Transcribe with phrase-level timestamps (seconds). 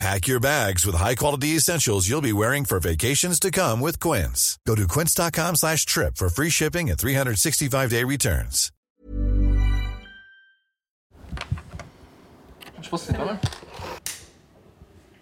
[0.00, 4.58] Pack your bags with high-quality essentials you'll be wearing for vacations to come with Quince.
[4.66, 8.70] Go to quince.com slash trip for free shipping and 365-day returns.
[12.82, 13.38] Je pense que c'est pas mal.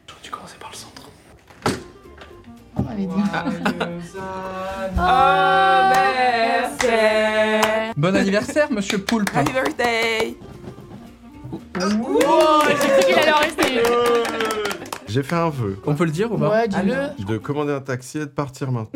[0.08, 1.08] J'aurais dû commencer par le centre.
[2.74, 3.22] On avait dit.
[6.82, 7.92] Anniversaire.
[7.96, 9.30] Bon anniversaire, monsieur Poulpe.
[9.32, 10.34] Happy birthday.
[11.80, 13.82] Oh, j'ai cru qu'il allait en rester.
[15.08, 17.24] J'ai fait un vœu On peut le dire ou pas Ouais, dis-le.
[17.26, 18.90] de commander un taxi et de partir maintenant.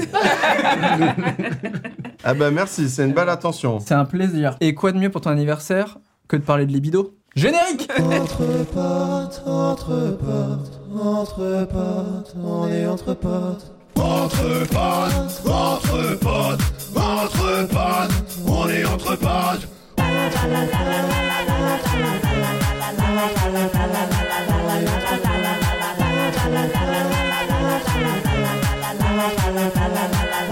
[2.25, 3.81] ah bah merci, c'est une belle attention.
[3.81, 4.57] C'est un plaisir.
[4.61, 5.99] Et quoi de mieux pour ton anniversaire
[6.29, 13.13] que de parler de libido Générique Entre potes, entre potes, entre potes, on est entre
[13.15, 13.73] potes.
[13.97, 16.61] Entre potes, entre potes,
[16.97, 19.69] entre potes, on est entre potes.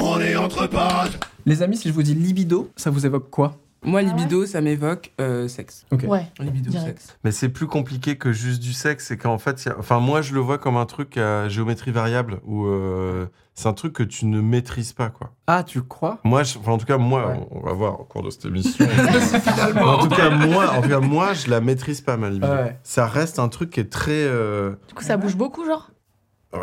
[0.00, 1.18] On est entre potes.
[1.46, 5.12] Les amis, si je vous dis libido, ça vous évoque quoi Moi, libido, ça m'évoque
[5.20, 5.84] euh, sexe.
[5.90, 6.04] Ok.
[6.06, 6.26] Ouais.
[6.40, 6.98] Libido, Direct.
[7.00, 7.16] sexe.
[7.24, 10.00] Mais c'est plus compliqué que juste du sexe, c'est qu'en fait, il y a- enfin
[10.00, 13.92] moi je le vois comme un truc à géométrie variable, où euh, c'est un truc
[13.92, 15.32] que tu ne maîtrises pas quoi.
[15.46, 16.18] Ah, tu crois?
[16.24, 17.40] Moi, je- enfin, en tout cas moi, Ouais.
[17.52, 18.84] on, on va voir au cours de cette émission.
[19.82, 22.52] en tout cas moi, en tout cas moi, je la maîtrise pas ma libido.
[22.52, 22.78] Ouais.
[22.82, 25.90] Ça reste un truc qui est très, euh, Du coup, ça bouge beaucoup, genre?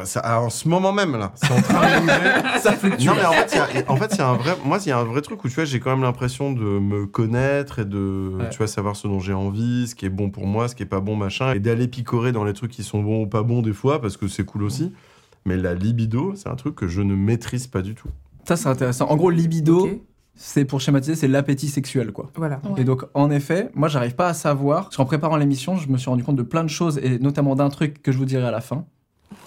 [0.05, 2.59] ça- ah, en ce moment même là, c'est en train de bouger.
[2.61, 3.05] Ça fluctue.
[3.05, 4.77] Non mais en fait, il y a- en fait, il y a un vrai, moi,
[4.85, 7.05] il y a un vrai truc où tu vois, j'ai quand même l'impression de me
[7.07, 8.49] connaître et de, Ouais.
[8.51, 10.83] tu vois, savoir ce dont j'ai envie, ce qui est bon pour moi, ce qui
[10.83, 13.43] est pas bon, machin, et d'aller picorer dans les trucs qui sont bons ou pas
[13.43, 14.93] bons des fois parce que c'est cool aussi.
[15.45, 18.09] Mais la libido, c'est un truc que je ne maîtrise pas du tout.
[18.47, 19.07] Ça, c'est intéressant.
[19.07, 19.89] En gros, libido,
[20.35, 22.31] c'est pour schématiser, c'est l'appétit sexuel, quoi.
[22.35, 22.61] Voilà.
[22.65, 22.81] Ouais.
[22.81, 24.83] Et donc, en effet, moi, j'arrive pas à savoir.
[24.83, 27.55] Parce qu'en préparant l'émission, je me suis rendu compte de plein de choses, et notamment
[27.55, 28.85] d'un truc que je vous dirai à la fin.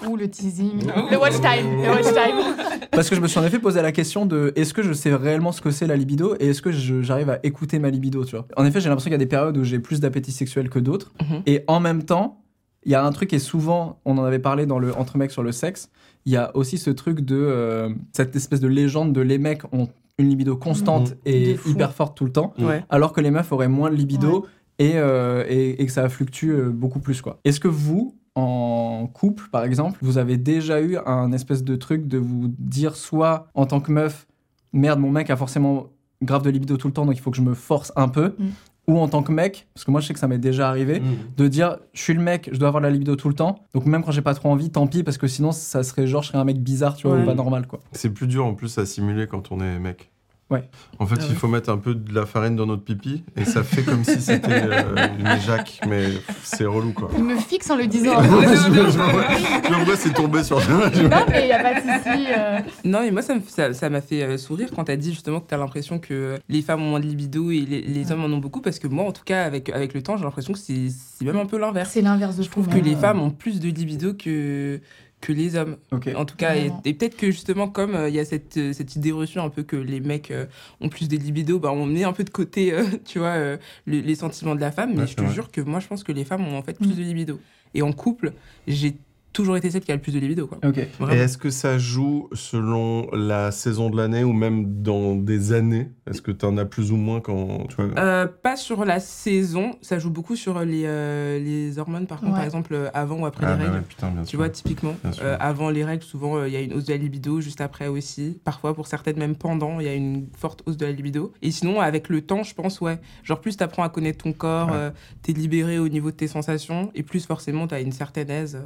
[0.07, 0.87] Ou le teasing.
[1.11, 1.83] Le watch time.
[1.83, 2.79] Le watch time.
[2.91, 5.15] Parce que je me suis en effet posé la question de est-ce que je sais
[5.15, 8.37] réellement ce que c'est la libido et est-ce que j'arrive à écouter ma libido, tu
[8.37, 8.47] vois.
[8.57, 10.79] En effet, j'ai l'impression qu'il y a des périodes où j'ai plus d'appétit sexuel que
[10.79, 11.13] d'autres.
[11.21, 11.43] Mhm.
[11.47, 12.44] Et en même temps,
[12.85, 15.31] il y a un truc est souvent, on en avait parlé dans le Entre mecs
[15.31, 15.91] sur le sexe,
[16.27, 19.63] il y a aussi ce truc de euh, cette espèce de légende de les mecs
[19.73, 21.17] ont une libido constante Mhm.
[21.27, 22.55] et hyper forte tout le temps.
[22.59, 22.85] Ouais.
[22.89, 24.47] alors que les meufs auraient moins de libido
[24.79, 27.21] et, euh, et, et que ça fluctue euh, beaucoup plus.
[27.23, 27.39] quoi.
[27.45, 32.07] Est-ce que vous, en couple par exemple, vous avez déjà eu un espèce de truc
[32.09, 34.27] de vous dire soit en tant que meuf,
[34.73, 35.87] merde, mon mec a forcément
[36.23, 38.35] grave de libido tout le temps, donc il faut que je me force un peu,
[38.39, 38.45] Mm.
[38.87, 41.01] Ou en tant que mec, parce que moi je sais que ça m'est déjà arrivé,
[41.37, 43.61] de dire je suis le mec, je dois avoir de la libido tout le temps.
[43.73, 46.23] Donc même quand j'ai pas trop envie, tant pis parce que sinon ça serait genre
[46.23, 47.23] je serais un mec bizarre, tu vois, Ouais.
[47.23, 47.81] ou pas normal quoi.
[47.93, 50.11] C'est plus dur en plus à simuler quand on est mec.
[50.51, 50.69] Ouais.
[50.99, 51.35] En fait, Ah il ouais.
[51.37, 54.21] faut mettre un peu de la farine dans notre pipi et ça fait comme si
[54.21, 56.05] c'était euh, une Jacques, mais
[56.43, 57.11] c'est relou quoi.
[57.17, 58.13] Il me fixe en le disant.
[58.23, 60.59] je, vois, c'est tombé sur.
[60.69, 62.27] Non, mais il n'y a pas de souci.
[62.37, 62.59] euh.
[62.85, 65.41] Non, mais moi, ça me- ça ça m'a fait euh, sourire quand t'as dit justement
[65.41, 68.29] que t'as l'impression que les femmes ont moins de libido et les, les hommes en
[68.29, 70.59] ont beaucoup, parce que moi, en tout cas, avec, avec le temps, j'ai l'impression que
[70.59, 71.91] c'est c'est même un peu l'inverse.
[71.93, 74.81] C'est l'inverse de Je trouve que les femmes ont plus de libido que,
[75.27, 75.77] que les hommes.
[75.93, 76.09] Ok.
[76.15, 78.95] En tout cas, et, peut-être que justement, comme euh, il y a cette, euh, cette
[78.97, 80.47] idée reçue un peu que les mecs euh,
[80.81, 83.57] ont plus de libido, bah, on met un peu de côté, euh, tu vois, euh,
[83.87, 84.93] le- les sentiments de la femme.
[84.95, 85.33] Mais Ouais, je te vrai.
[85.33, 86.97] jure que moi, je pense que les femmes ont en fait plus Mm.
[86.97, 87.41] de libido.
[87.75, 88.33] Et en couple,
[88.67, 88.95] j'ai
[89.35, 90.59] toujours été celle qui a le plus de libido, quoi.
[90.65, 90.79] Ok.
[90.79, 95.91] Et est-ce que ça joue selon la saison de l'année ou même dans des années?
[96.09, 97.87] Est-ce que tu en as plus ou moins quand tu vois?
[97.99, 102.33] Euh, pas sur la saison, ça joue beaucoup sur les, euh, les hormones, par contre,
[102.33, 102.39] Ouais.
[102.39, 103.77] par exemple, euh, avant ou après Ah, les bah règles.
[103.79, 104.39] ouais, putain, bien Tu sûr.
[104.39, 106.99] vois, typiquement, euh, avant les règles, souvent, euh, il y a une hausse de la
[106.99, 108.39] libido, juste après aussi.
[108.45, 111.33] Parfois, pour certaines, même pendant, il y a une forte hausse de la libido.
[111.43, 114.69] Et sinon, avec le temps, je pense, ouais, genre plus t'apprends à connaître ton corps,
[114.69, 114.75] Ouais.
[114.77, 114.91] euh,
[115.23, 118.61] t'es libéré au niveau de tes sensations, et plus forcément, t'as une certaine aise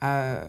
[0.00, 0.40] à,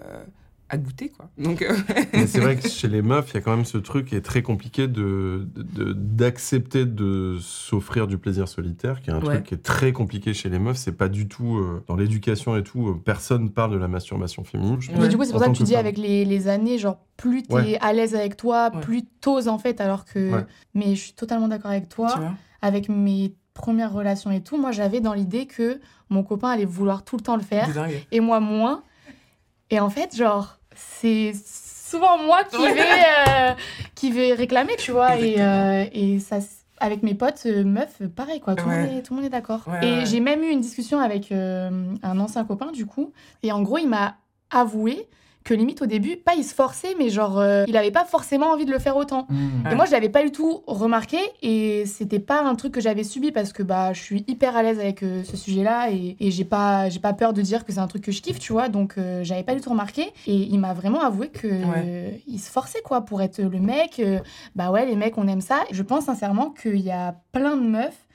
[0.70, 1.30] à goûter, quoi.
[1.38, 1.74] Donc, euh,
[2.14, 4.16] Mais c'est vrai que chez les meufs, il y a quand même ce truc qui
[4.16, 9.36] est très compliqué de de- d'accepter de, s'offrir du plaisir solitaire, qui est un Ouais.
[9.36, 10.76] truc qui est très compliqué chez les meufs.
[10.78, 12.90] C'est pas du tout euh, dans l'éducation et tout.
[12.90, 14.76] euh, personne parle de la masturbation féminine.
[14.76, 14.96] Ouais.
[15.00, 15.80] Mais du coup, c'est pour ça que tu que dis femme.
[15.80, 17.78] avec les, les années, genre, plus t'es Ouais.
[17.80, 18.82] à l'aise avec toi, Ouais.
[18.82, 20.32] plus t'oses en fait, alors que.
[20.34, 20.46] Ouais.
[20.74, 22.14] Mais je suis totalement d'accord avec toi.
[22.62, 25.80] Avec mes premières relations et tout, moi, j'avais dans l'idée que
[26.10, 28.06] mon copain allait vouloir tout le temps le faire C'est dingue.
[28.12, 28.84] et moi moins.
[29.70, 32.82] Et en fait, genre, c'est souvent moi qui vais,
[33.30, 33.54] euh,
[33.96, 35.16] qui vais réclamer, tu vois.
[35.18, 36.40] Et, euh, et ça,
[36.80, 38.84] avec mes potes euh, meufs, pareil quoi, tout, Ouais.
[38.84, 39.62] monde est, tout le monde est d'accord.
[39.68, 40.06] Ouais, et ouais.
[40.06, 43.12] j'ai même eu une discussion avec euh, un ancien copain du coup,
[43.44, 44.16] et en gros il m'a
[44.52, 45.08] avoué
[45.48, 48.48] que limite au début, pas il se forçait, mais genre euh, il avait pas forcément
[48.48, 49.26] envie de le faire autant.
[49.30, 49.68] Hmm.
[49.72, 53.04] Et moi je l'avais pas du tout remarqué et c'était pas un truc que j'avais
[53.04, 56.32] subi parce que bah je suis hyper à l'aise avec euh, ce sujet-là et, et
[56.32, 58.52] j'ai pas j'ai pas peur de dire que c'est un truc que je kiffe, tu
[58.54, 58.68] vois.
[58.70, 62.22] Donc euh, j'avais pas du tout remarqué et il m'a vraiment avoué que Ouais.
[62.28, 64.02] il se forçait quoi pour être le mec.
[64.56, 65.64] bah ouais, les mecs on aime ça.
[65.72, 68.06] Je pense sincèrement qu'il y a plein de meufs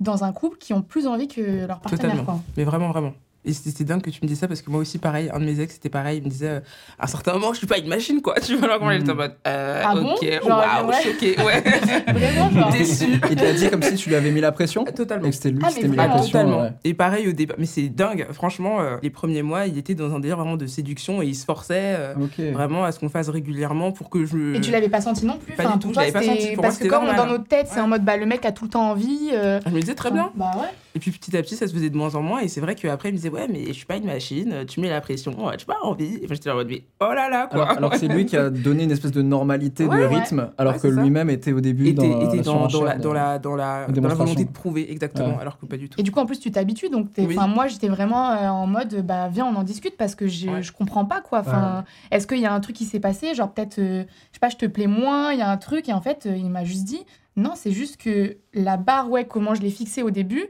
[0.00, 2.24] dans un couple qui ont plus envie que leur partenaire Totalement.
[2.24, 2.40] quoi.
[2.56, 3.12] Mais vraiment, vraiment.
[3.44, 5.40] Et c'est c'est dingue que tu me dises ça parce que moi aussi, pareil, un
[5.40, 6.18] de mes ex, c'était pareil.
[6.18, 6.60] Il me disait, euh,
[6.98, 8.34] à un certain moment, je suis pas une machine, quoi.
[8.40, 11.02] Tu vois, alors quand elle était en mode, euh, Ah bon ok, waouh, ouais.
[11.02, 11.60] choqué, ouais.
[12.12, 12.70] Vraiment genre.
[12.72, 13.04] Déçu.
[13.30, 15.26] Il te l'a dit comme si tu lui avais mis la pression Totalement.
[15.26, 16.26] et que c'était lui Ah, qui mis la pression.
[16.38, 16.62] Totalement.
[16.62, 16.72] ouais.
[16.84, 18.28] Et pareil au départ, mais c'est dingue.
[18.32, 21.34] Franchement, euh, les premiers mois, il était dans un délire vraiment de séduction et il
[21.34, 22.14] se forçait euh,
[22.52, 24.54] vraiment à ce qu'on fasse régulièrement pour que je.
[24.54, 26.34] Et tu l'avais pas senti non plus Pas Enfin, du tout, je l'avais pas c'était-
[26.34, 26.46] senti.
[26.54, 27.80] Pour moi, Parce que c'était comme dans notre tête, c'est Ouais.
[27.82, 29.30] en mode bah le mec a tout le temps envie.
[29.32, 30.30] euh, Je me disais très bien.
[30.36, 30.68] Bah ouais.
[30.94, 32.40] Et puis petit à petit, ça se faisait de moins en moins.
[32.40, 34.80] Et c'est vrai qu'après, il me disait, ouais, mais je suis pas une machine, tu
[34.80, 36.16] mets la pression, ouais, tu pas envie.
[36.16, 37.62] Et moi, j'étais en mode, mais oh là là, quoi.
[37.64, 40.18] Alors, alors que c'est lui qui a donné une espèce de normalité Ouais, de ouais.
[40.20, 43.02] rythme, alors Ouais, que lui-même était au début était, dans, était la dans, la, de-
[43.02, 44.24] dans, la, dans, la, la dans la démonstration.
[44.24, 45.40] volonté de prouver, exactement, Ouais.
[45.40, 45.98] alors que pas du tout.
[45.98, 46.90] Et du coup, en plus, tu t'habitues.
[46.90, 47.26] Donc, Oui.
[47.38, 50.72] enfin, moi, j'étais vraiment euh, en mode, bah, viens, on en discute parce que je,
[50.72, 51.40] comprends pas, quoi.
[51.40, 54.40] Enfin, est-ce qu'il y a un truc qui s'est passé Genre, peut-être, euh, je sais
[54.40, 55.88] pas, je te plais moins, il y a un truc.
[55.88, 57.00] Et en fait, euh, il m'a juste dit,
[57.36, 60.44] non, c'est juste que la barre, ouais, comment je l'ai fixée au début,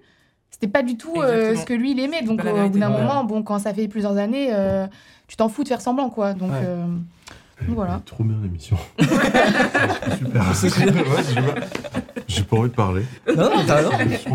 [0.62, 2.23] c'était pas du tout euh, ce que lui, il aimait.
[2.23, 4.87] Donc, au bout d'un moment, bon, quand ça fait plusieurs années, euh,
[5.26, 6.35] tu t'en fous de faire semblant, quoi.
[6.35, 6.59] Donc, Ouais.
[6.62, 6.87] euh,
[7.67, 8.00] donc voilà.
[8.06, 8.76] Trop bien l'émission.
[10.19, 10.44] Super.
[12.29, 13.03] J'ai pas- envie de parler.
[13.29, 13.91] Non, non, t'as raison.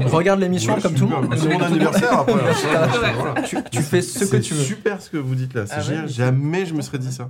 [0.07, 1.33] Regarde l'émission Ouais, comme tout le monde.
[1.38, 2.33] C'est mon anniversaire après.
[2.33, 2.88] hein.
[3.18, 3.41] Voilà.
[3.44, 4.63] Tu, tu fais ce que tu veux.
[4.63, 5.65] super ce que vous dites là.
[5.65, 6.09] C'est Ah génial.
[6.09, 7.30] Jamais je me serais dit ça.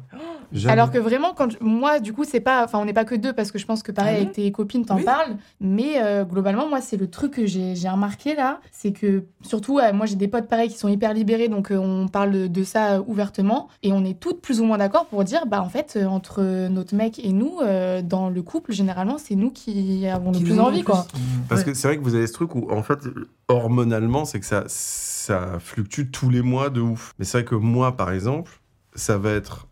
[0.54, 0.72] Jamais.
[0.74, 2.64] Alors que vraiment, quand je- moi, du coup, c'est pas.
[2.64, 4.50] Enfin, on n'est pas que deux parce que je pense que pareil, Ah avec tes
[4.52, 5.04] copines, t'en Oui.
[5.04, 5.36] parles.
[5.60, 8.62] Mais euh, globalement, moi, c'est le truc que j'ai j'ai remarqué là.
[8.72, 11.78] C'est que, surtout, euh, moi, j'ai des potes pareils qui sont hyper libérés, donc euh,
[11.78, 13.68] on parle de, ça euh, ouvertement.
[13.84, 16.42] Et on est toutes plus ou moins d'accord pour dire, bah, en fait, euh, entre
[16.70, 20.60] notre mec et nous, euh, dans le couple, généralement, c'est nous qui avons le plus
[20.60, 21.08] envie, quoi.
[21.50, 21.68] Parce Ouais.
[21.68, 23.00] que c'est vrai que vous avez ce truc où, en fait,
[23.48, 27.14] hormonalement, c'est que ça, ça fluctue tous les mois de ouf.
[27.20, 28.60] Mais c'est vrai que moi, par exemple,
[28.96, 29.68] ça va être.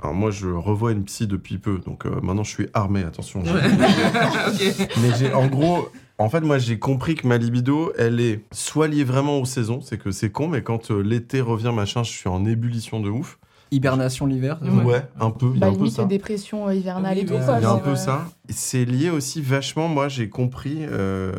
[0.00, 3.42] Alors, moi, je revois une psy depuis peu, donc euh, maintenant je suis armé, attention.
[5.02, 8.88] Mais j'ai, en gros, en fait, moi, j'ai compris que ma libido, elle est soit
[8.88, 12.10] liée vraiment aux saisons, c'est que c'est con, mais quand euh, l'été revient, machin, je
[12.10, 13.38] suis en ébullition de ouf.
[13.70, 14.58] Hibernation l'hiver.
[14.62, 14.84] Ouais.
[14.84, 16.04] Ouais, un peu, il y Bah, a un peu limite, ça.
[16.04, 17.34] dépression euh, hivernale Oui, et tout.
[17.34, 18.24] Il y a un peu euh, ça.
[18.48, 21.32] C'est lié aussi vachement, moi j'ai compris euh,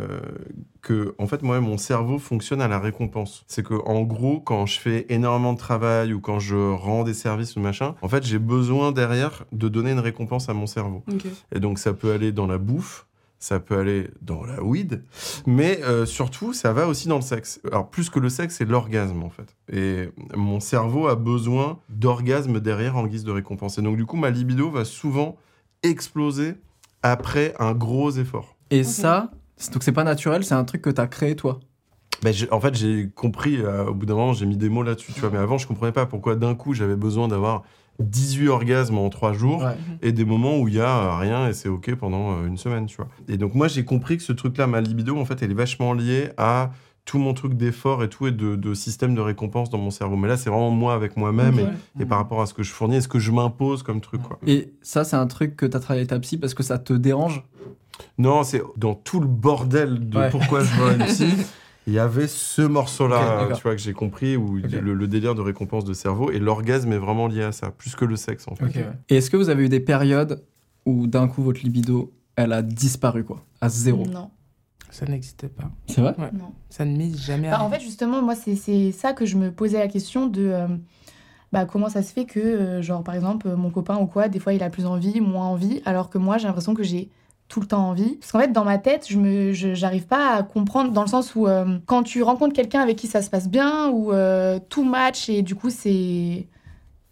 [0.82, 3.44] que, en fait, moi mon cerveau fonctionne à la récompense.
[3.48, 7.14] C'est que, en gros, quand je fais énormément de travail ou quand je rends des
[7.16, 11.04] services ou machin, en fait, j'ai besoin derrière de donner une récompense à mon cerveau.
[11.54, 13.08] Et donc, ça peut aller dans la bouffe,
[13.40, 15.02] ça peut aller dans la weed,
[15.48, 17.62] mais euh, surtout, ça va aussi dans le sexe.
[17.72, 19.56] Alors, plus que le sexe, c'est l'orgasme, en fait.
[19.72, 23.78] Et mon cerveau a besoin d'orgasme derrière en guise de récompense.
[23.78, 25.38] Et donc, du coup, ma libido va souvent
[25.84, 26.56] exploser
[27.04, 28.58] après un gros effort.
[28.72, 31.60] Et ça, c'est- donc c'est pas naturel, c'est un truc que t'as créé toi?
[32.22, 34.84] Ben, j'ai- en fait, j'ai compris, euh, au bout d'un moment, j'ai mis des mots
[34.84, 35.30] là-dessus, tu vois.
[35.30, 37.64] Mais avant, je comprenais pas pourquoi d'un coup, j'avais besoin d'avoir
[38.00, 39.76] 18 orgasmes en 3 jours Ouais.
[40.02, 42.58] et des moments où il y a euh, rien et c'est OK pendant euh, une
[42.58, 43.08] semaine, tu vois.
[43.28, 45.94] Et donc, moi, j'ai compris que ce truc-là, ma libido, en fait, elle est vachement
[45.94, 46.72] liée à
[47.06, 50.16] tout mon truc d'effort et tout et de, de système de récompense dans mon cerveau.
[50.16, 52.72] Mais là, c'est vraiment moi avec moi-même et, et par rapport à ce que je
[52.72, 54.38] fournis et ce que je m'impose comme truc, quoi.
[54.46, 56.94] Et ça, c'est un truc que t'as travaillé avec ta psy parce que ça te
[56.94, 57.44] dérange?
[58.20, 60.30] Non, c'est dans tout le bordel de Ouais.
[60.30, 61.26] pourquoi je vois une psy.
[61.90, 65.42] Il y avait ce morceau-là, tu vois, que j'ai compris, où le, le délire de
[65.42, 68.54] récompense de cerveau et l'orgasme est vraiment lié à ça, plus que le sexe en
[68.56, 68.66] fait.
[69.10, 70.44] Et est-ce que vous avez eu des périodes
[70.86, 74.06] où d'un coup votre libido, elle a disparu quoi, à zéro?
[74.06, 74.30] Non,
[74.92, 75.72] Ça n'existait pas.
[75.88, 76.16] C'est vrai?
[76.32, 76.54] Non.
[76.70, 77.78] Ça ne m'est jamais Bah, en arrivé.
[77.78, 80.68] fait, justement, moi, c'est- c'est ça que je me posais la question de euh,
[81.52, 84.38] bah, comment ça se fait que, euh, genre, par exemple, mon copain ou quoi, des
[84.40, 87.10] fois, il a plus envie, moins envie, alors que moi, j'ai l'impression que j'ai
[87.50, 88.16] tout le temps envie.
[88.18, 91.08] Parce qu'en fait, dans ma tête, je me, je- j'arrive pas à comprendre dans le
[91.10, 94.60] sens où euh, quand tu rencontres quelqu'un avec qui ça se passe bien, ou euh,
[94.70, 96.48] tout match, et du coup, c'est.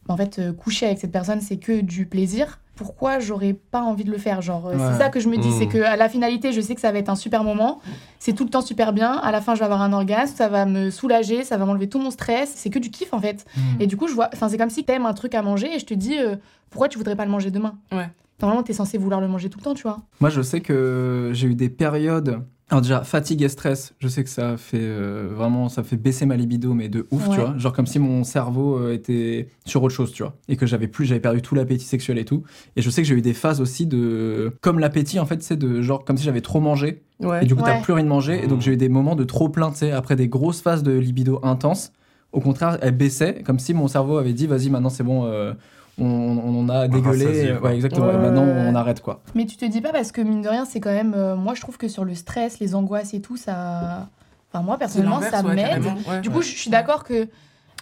[0.09, 2.59] En fait, euh, coucher avec cette personne, c'est que du plaisir.
[2.75, 4.75] Pourquoi j'aurais pas envie de le faire Genre, Ouais.
[4.77, 5.55] c'est ça que je me dis, Mm.
[5.59, 7.81] c'est que à la finalité, je sais que ça va être un super moment
[8.19, 9.13] c'est tout le temps super bien.
[9.13, 11.89] À la fin, je vais avoir un orgasme, ça va me soulager, ça va m'enlever
[11.89, 12.53] tout mon stress.
[12.55, 13.45] C'est que du kiff en fait.
[13.57, 13.81] Hmm.
[13.81, 15.79] Et du coup, je vois, enfin, c'est comme si t'aimes un truc à manger et
[15.79, 16.35] je te dis euh,
[16.69, 17.73] pourquoi tu voudrais pas le manger demain?
[17.91, 18.07] Ouais.
[18.41, 19.99] Normalement, t'es censé vouloir le manger tout le temps, tu vois.
[20.19, 24.23] Moi, je sais que j'ai eu des périodes Alors déjà, fatigue et stress, je sais
[24.25, 27.33] que ça fait euh, vraiment, ça fait baisser ma libido, mais de ouf, Ouais.
[27.35, 27.57] tu vois.
[27.57, 30.35] Genre comme si mon cerveau euh, était sur autre chose, tu vois.
[30.49, 32.43] Et que j'avais plus, j'avais perdu tout l'appétit sexuel et tout.
[32.75, 35.55] Et je sais que j'ai eu des phases aussi de, comme l'appétit en fait, c'est
[35.57, 37.03] de genre comme si j'avais trop mangé.
[37.21, 37.43] Ouais.
[37.43, 38.43] Et du coup, t'as plus rien de manger.
[38.43, 40.83] Et donc j'ai eu des moments de trop plein, tu sais, après des grosses phases
[40.83, 41.93] de libido intense.
[42.33, 45.23] Au contraire, elle baissait, comme si mon cerveau avait dit, vas-y, maintenant c'est bon.
[45.25, 45.53] euh,
[45.99, 48.07] on, on en a dégueulé, rassasié, euh, ouais, exactement.
[48.07, 49.21] Ouais, et maintenant, on arrête quoi.
[49.35, 51.13] Mais tu te dis pas parce que mine de rien, c'est quand même.
[51.15, 54.07] euh, moi, je trouve que sur le stress, les angoisses et tout, ça.
[54.51, 55.83] Enfin, moi, personnellement, ça ouais, m'aide.
[56.21, 57.27] Du coup, je suis d'accord que.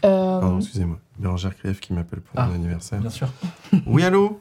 [0.05, 0.97] euh, Pardon, excusez-moi.
[1.19, 2.47] Bérangère Krief qui m'appelle pour Ah.
[2.47, 2.99] mon anniversaire.
[2.99, 3.27] Bien sûr.
[3.85, 4.39] Oui, allô?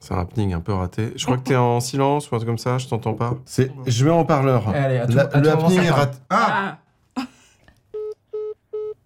[0.00, 1.14] C'est un happening un peu raté.
[1.16, 3.36] Je crois que t'es en silence ou un truc comme ça, je t'entends pas.
[3.46, 3.72] C'est...
[3.86, 4.68] Je mets en parleur.
[4.68, 6.18] Allez, à tout- La- à tout le happening est raté.
[6.28, 6.78] Ah Ah,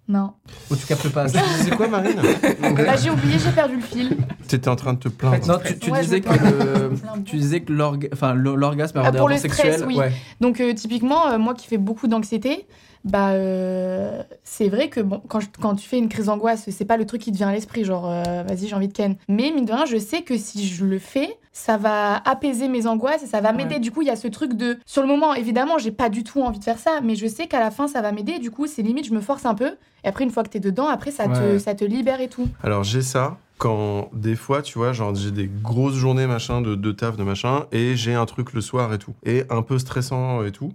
[0.08, 0.32] Non.
[0.70, 1.26] Ou tu captes pas.
[1.28, 2.20] Tu disais quoi, Marine
[2.62, 4.16] Bah, j'ai oublié, j'ai perdu le fil.
[4.48, 5.46] T'étais en train de te plaindre.
[5.46, 9.12] Non, tu, tu Ouais, je disais que le- tu disais que l'orga- enfin, l'orgasme Ah,
[9.12, 9.96] pour le rapports stress, oui.
[9.96, 10.12] ouais.
[10.40, 12.66] Donc, euh, typiquement, euh, moi qui fais beaucoup d'anxiété,
[13.04, 16.84] bah, euh, c'est vrai que bon, quand, je- quand tu fais une crise d'angoisse, c'est
[16.86, 19.16] pas le truc qui te vient à l'esprit, genre, euh, vas-y, j'ai envie de ken.
[19.28, 22.86] Mais mine de rien, je sais que si je le fais, ça va apaiser mes
[22.86, 23.74] angoisses et ça va m'aider.
[23.74, 23.80] Ouais.
[23.80, 24.78] Du coup, il y a ce truc de.
[24.86, 27.46] Sur le moment, évidemment, j'ai pas du tout envie de faire ça, mais je sais
[27.48, 28.38] qu'à la fin, ça va m'aider.
[28.38, 29.72] Du coup, c'est limite, je me force un peu.
[30.04, 31.54] Et après, une fois que t'es dedans, après, ça, Ouais.
[31.54, 32.48] te, ça te libère et tout.
[32.62, 36.76] Alors j'ai ça quand des fois, tu vois, genre j'ai des grosses journées machin de,
[36.76, 39.78] de taf de machin et j'ai un truc le soir et tout et un peu
[39.80, 40.72] stressant et tout.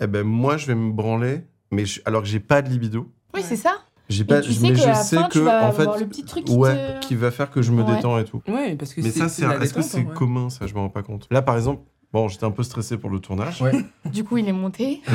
[0.00, 3.06] Eh ben moi je vais me branler, mais je- alors que j'ai pas de libido.
[3.32, 3.46] Oui, Ouais.
[3.48, 3.74] c'est ça.
[4.10, 5.82] J'ai Et pas, tu sais mais je la sais fin, que tu vas en fait,
[5.82, 7.94] avoir le petit truc qui ouais, te- qui va faire que je me Ouais.
[7.94, 8.42] détends et tout.
[8.48, 10.14] ouais, parce que Mais ça, c'est, est-ce que c'est vrai.
[10.14, 10.66] commun ça?
[10.66, 11.26] Je me rends pas compte.
[11.30, 13.60] Là par exemple, bon, j'étais un peu stressé pour le tournage.
[13.62, 13.72] Ouais.
[14.10, 15.02] Du coup, il est monté.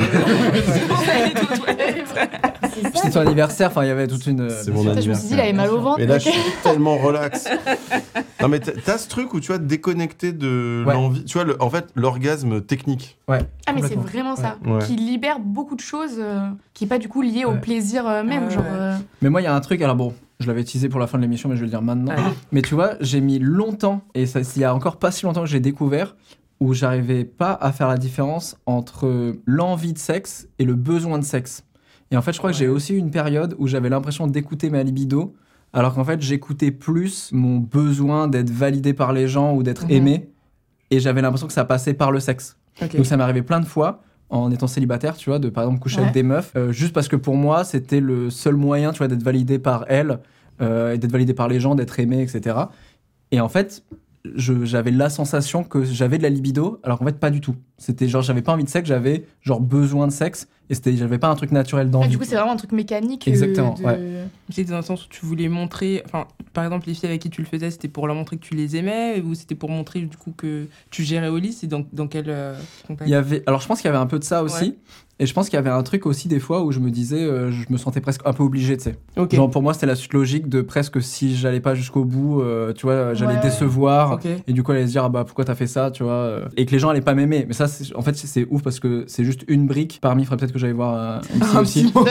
[2.94, 4.48] C'était ton anniversaire, enfin, il y avait toute une.
[4.50, 6.00] C'est mon Ça, je me suis dit, il avait mal au ventre.
[6.00, 7.48] Et là, je suis tellement relax.
[8.40, 10.92] Non, mais t'as- ce truc où tu vois, déconnecté de Ouais.
[10.94, 11.24] l'envie.
[11.24, 13.18] Tu vois, le- en fait, l'orgasme technique.
[13.28, 13.40] Ouais.
[13.66, 14.78] Ah mais c'est vraiment ça, Ouais.
[14.86, 18.22] qui libère beaucoup de choses, euh, qui est pas du coup lié au plaisir euh,
[18.22, 18.64] même, Ouais, genre.
[18.70, 21.06] euh, Mais moi, il y a un truc, alors bon, je l'avais teasé pour la
[21.06, 22.12] fin de l'émission, mais je vais le dire maintenant.
[22.12, 22.22] Allez.
[22.52, 25.42] Mais tu vois, j'ai mis longtemps, et ça, il y a encore pas si longtemps
[25.42, 26.14] que j'ai découvert,
[26.60, 31.24] où j'arrivais pas à faire la différence entre l'envie de sexe et le besoin de
[31.24, 31.64] sexe.
[32.10, 34.70] Et en fait, je crois que j'ai aussi eu une période où j'avais l'impression d'écouter
[34.70, 35.34] ma libido,
[35.72, 39.90] alors qu'en fait, j'écoutais plus mon besoin d'être validé par les gens ou d'être Mhm.
[39.90, 40.30] aimé,
[40.90, 42.56] et j'avais l'impression que ça passait par le sexe.
[42.96, 45.80] Donc ça m'est arrivé plein de fois en étant célibataire, tu vois, de par exemple
[45.80, 48.98] coucher avec des meufs, euh, juste parce que pour moi c'était le seul moyen, tu
[48.98, 50.18] vois, d'être validé par elles
[50.60, 52.56] euh, et d'être validé par les gens, d'être aimé, etc.
[53.30, 53.82] Et en fait,
[54.36, 57.56] j'avais la sensation que j'avais de la libido, alors qu'en fait pas du tout.
[57.78, 61.18] C'était genre j'avais pas envie de sexe, j'avais genre besoin de sexe et c'était j'avais
[61.18, 62.08] pas un truc naturel ah, d'envie.
[62.08, 63.28] du coup, c'est vraiment un truc mécanique.
[63.28, 64.24] euh, Exactement, de- ouais.
[64.50, 67.30] C'était dans le sens où tu voulais montrer, enfin, par exemple, les filles avec qui
[67.30, 70.00] tu le faisais, c'était pour leur montrer que tu les aimais ou c'était pour montrer
[70.00, 72.54] du coup que tu gérais au lit C'est dans, dans quel euh,
[72.86, 73.08] contexte?
[73.08, 74.64] Il y avait, alors je pense qu'il y avait un peu de ça aussi.
[74.64, 74.76] Ouais.
[75.18, 77.22] Et je pense qu'il y avait un truc aussi des fois où je me disais,
[77.22, 78.98] euh, je me sentais presque un peu obligé, tu sais.
[79.32, 82.74] Genre pour moi, c'était la suite logique de presque si j'allais pas jusqu'au bout, euh,
[82.74, 83.40] tu vois, j'allais Ouais.
[83.40, 84.18] décevoir.
[84.46, 86.40] Et du coup, elle allait se dire, ah bah pourquoi t'as fait ça, tu vois.
[86.58, 87.46] Et que les gens allaient pas m'aimer.
[87.48, 90.22] Mais ça, en fait, c'est- ouf parce que c'est juste une brique parmi.
[90.22, 91.20] Il faudrait peut-être que j'aille voir euh,
[91.54, 91.92] Un aussi.
[91.92, 92.04] ton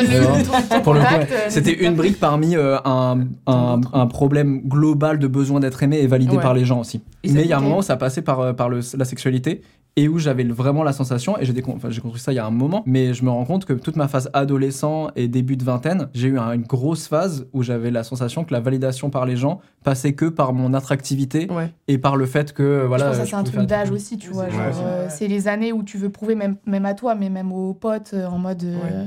[0.83, 5.81] Pour le coup, euh, C'était une brique parmi euh, un, problème global de besoin d'être
[5.83, 7.01] aimé et validé par les gens aussi.
[7.23, 9.61] Mais il y a un moment ça passait par, euh, par le- la sexualité
[9.97, 12.51] et où j'avais vraiment la sensation, et j'ai enfin, construit ça il y a un
[12.51, 16.09] moment, mais je me rends compte que toute ma phase adolescent et début de vingtaine,
[16.13, 19.37] j'ai eu un- une grosse phase où j'avais la sensation que la validation par les
[19.37, 21.71] gens passait que par mon attractivité Ouais.
[21.87, 23.05] et par le fait que voilà.
[23.05, 24.45] je pense que ça, je c'est un truc d'âge aussi, tu vois.
[24.45, 27.73] euh, c'est les années où tu veux prouver, même, même à toi, mais même aux
[27.73, 28.63] potes, euh, en mode.
[28.63, 29.05] euh,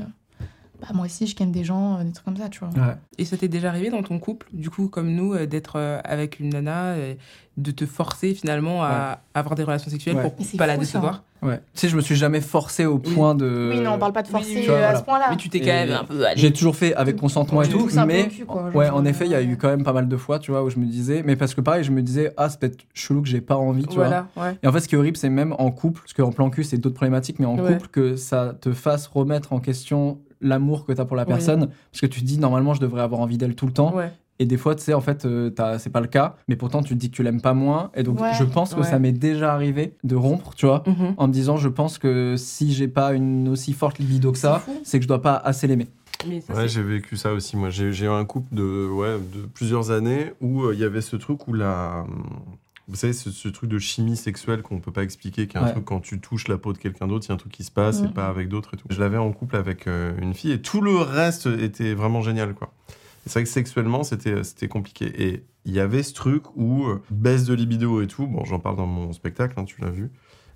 [0.81, 2.69] bah, moi aussi, je ken des gens, euh, des trucs comme ça, tu vois.
[2.69, 2.95] Ouais.
[3.19, 6.01] Et ça t'est déjà arrivé dans ton couple, du coup, comme nous, euh, d'être euh,
[6.05, 6.95] avec une nana,
[7.57, 10.23] de te forcer finalement à avoir des relations sexuelles Ouais.
[10.23, 11.61] pour pas la fou, décevoir Ouais.
[11.73, 13.71] Tu sais, je me suis jamais forcé au point de.
[13.73, 14.99] Oui, non, on parle pas de forcer oui, tu vois, à voilà.
[14.99, 15.27] ce point-là.
[15.31, 16.41] Mais tu t'es quand même un peu allé.
[16.41, 19.37] J'ai toujours fait avec consentement et tout, mais cul, quoi, ouais, en effet, il y
[19.37, 21.37] a eu quand même pas mal de fois, tu vois, où je me disais, mais
[21.37, 23.95] parce que pareil, je me disais, ah, c'est peut-être chelou que j'ai pas envie, tu
[23.95, 24.27] vois.
[24.35, 24.55] Voilà.
[24.63, 26.65] Et en fait, ce qui est horrible, c'est même en couple, parce qu'en plan cul,
[26.65, 27.75] c'est d'autres problématiques, mais en Ouais.
[27.75, 31.29] couple, que ça te fasse remettre en question l'amour que tu as pour la Oui.
[31.29, 33.95] personne, parce que tu te dis, normalement, je devrais avoir envie d'elle tout le temps.
[33.95, 34.13] Ouais.
[34.41, 36.83] Et des fois, tu sais, en fait, euh, t'as- c'est pas le cas, mais pourtant,
[36.85, 37.91] tu te dis que tu l'aimes pas moins.
[37.97, 38.31] Et donc, Ouais.
[38.39, 38.87] je pense que Ouais.
[38.87, 41.15] ça m'est déjà arrivé de rompre, tu vois, Mhm.
[41.17, 44.63] en me disant, je pense que si j'ai pas une aussi forte libido que ça,
[44.85, 45.89] C'est que je dois pas assez l'aimer.
[46.55, 47.57] Ouais, j'ai vécu ça aussi.
[47.57, 50.85] Moi, j'ai j'ai eu un couple de, ouais, de plusieurs années où euh, il y
[50.85, 52.05] avait ce truc où la.
[52.89, 55.65] Vous savez, ce, ce truc de chimie sexuelle qu'on peut pas expliquer, qui est un
[55.65, 55.73] Ouais.
[55.73, 57.63] truc quand tu touches la peau de quelqu'un d'autre, il y a un truc qui
[57.65, 58.13] se passe et Mhm.
[58.15, 58.87] pas avec d'autres et tout.
[58.91, 62.55] Je l'avais en couple avec euh, une fille et tout le reste était vraiment génial,
[62.55, 62.73] quoi.
[63.27, 65.13] C'est vrai que sexuellement, c'était c'était compliqué.
[65.23, 68.27] Et il y avait ce truc où euh, baisse de libido et tout.
[68.27, 70.11] Bon, j'en parle dans mon spectacle, hein, tu l'as vu.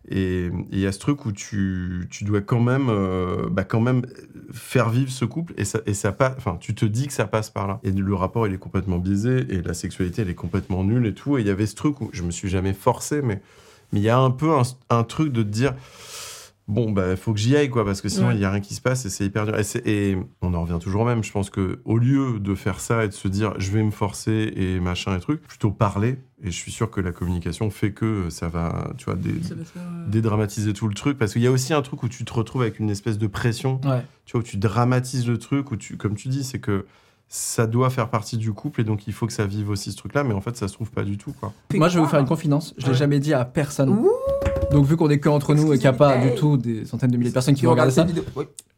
[0.09, 3.81] Et il y a ce truc où tu, tu dois quand même, euh, bah, quand
[3.81, 4.03] même
[4.51, 7.51] faire vivre ce couple et ça, et ça passe, tu te dis que ça passe
[7.51, 7.81] par là.
[7.85, 11.15] Et le rapport, il est complètement biaisé et la sexualité, elle est complètement nulle et
[11.15, 11.39] tout.
[11.39, 13.41] Et il y avait ce truc où je me suis jamais forcé, mais
[13.93, 14.51] mais il y a un peu
[14.89, 15.75] un truc de te dire.
[16.69, 18.41] Bon, bah, faut que j'y aille, quoi, parce que sinon, il Ouais.
[18.41, 19.57] y a rien qui se passe et c'est hyper dur.
[19.85, 21.25] Et, on en revient toujours au même.
[21.25, 23.91] Je pense que au lieu de faire ça et de se dire, je vais me
[23.91, 26.19] forcer et machin et truc, plutôt parler.
[26.45, 29.55] Et je suis sûr que la communication fait que ça va, tu vois, des, Ça
[29.57, 32.03] va se faire, euh, dédramatiser tout le truc parce qu'il y a aussi un truc
[32.05, 34.03] où tu te retrouves avec une espèce de pression Ouais.
[34.25, 36.85] tu vois où tu dramatises le truc où tu comme tu dis c'est que
[37.29, 39.97] ça doit faire partie du couple et donc il faut que ça vive aussi ce
[39.97, 42.05] truc là mais en fait ça se trouve pas du tout quoi Moi, je vais
[42.05, 42.75] vous faire une confidence.
[42.77, 42.99] Je l'ai Ouais.
[42.99, 43.91] jamais dit à personne.
[43.91, 44.11] Ouh.
[44.73, 46.85] Donc, vu qu'on est que entre nous et qu'il n'y a pas du tout des
[46.85, 48.07] centaines de milliers de personnes qui vont regarder ça,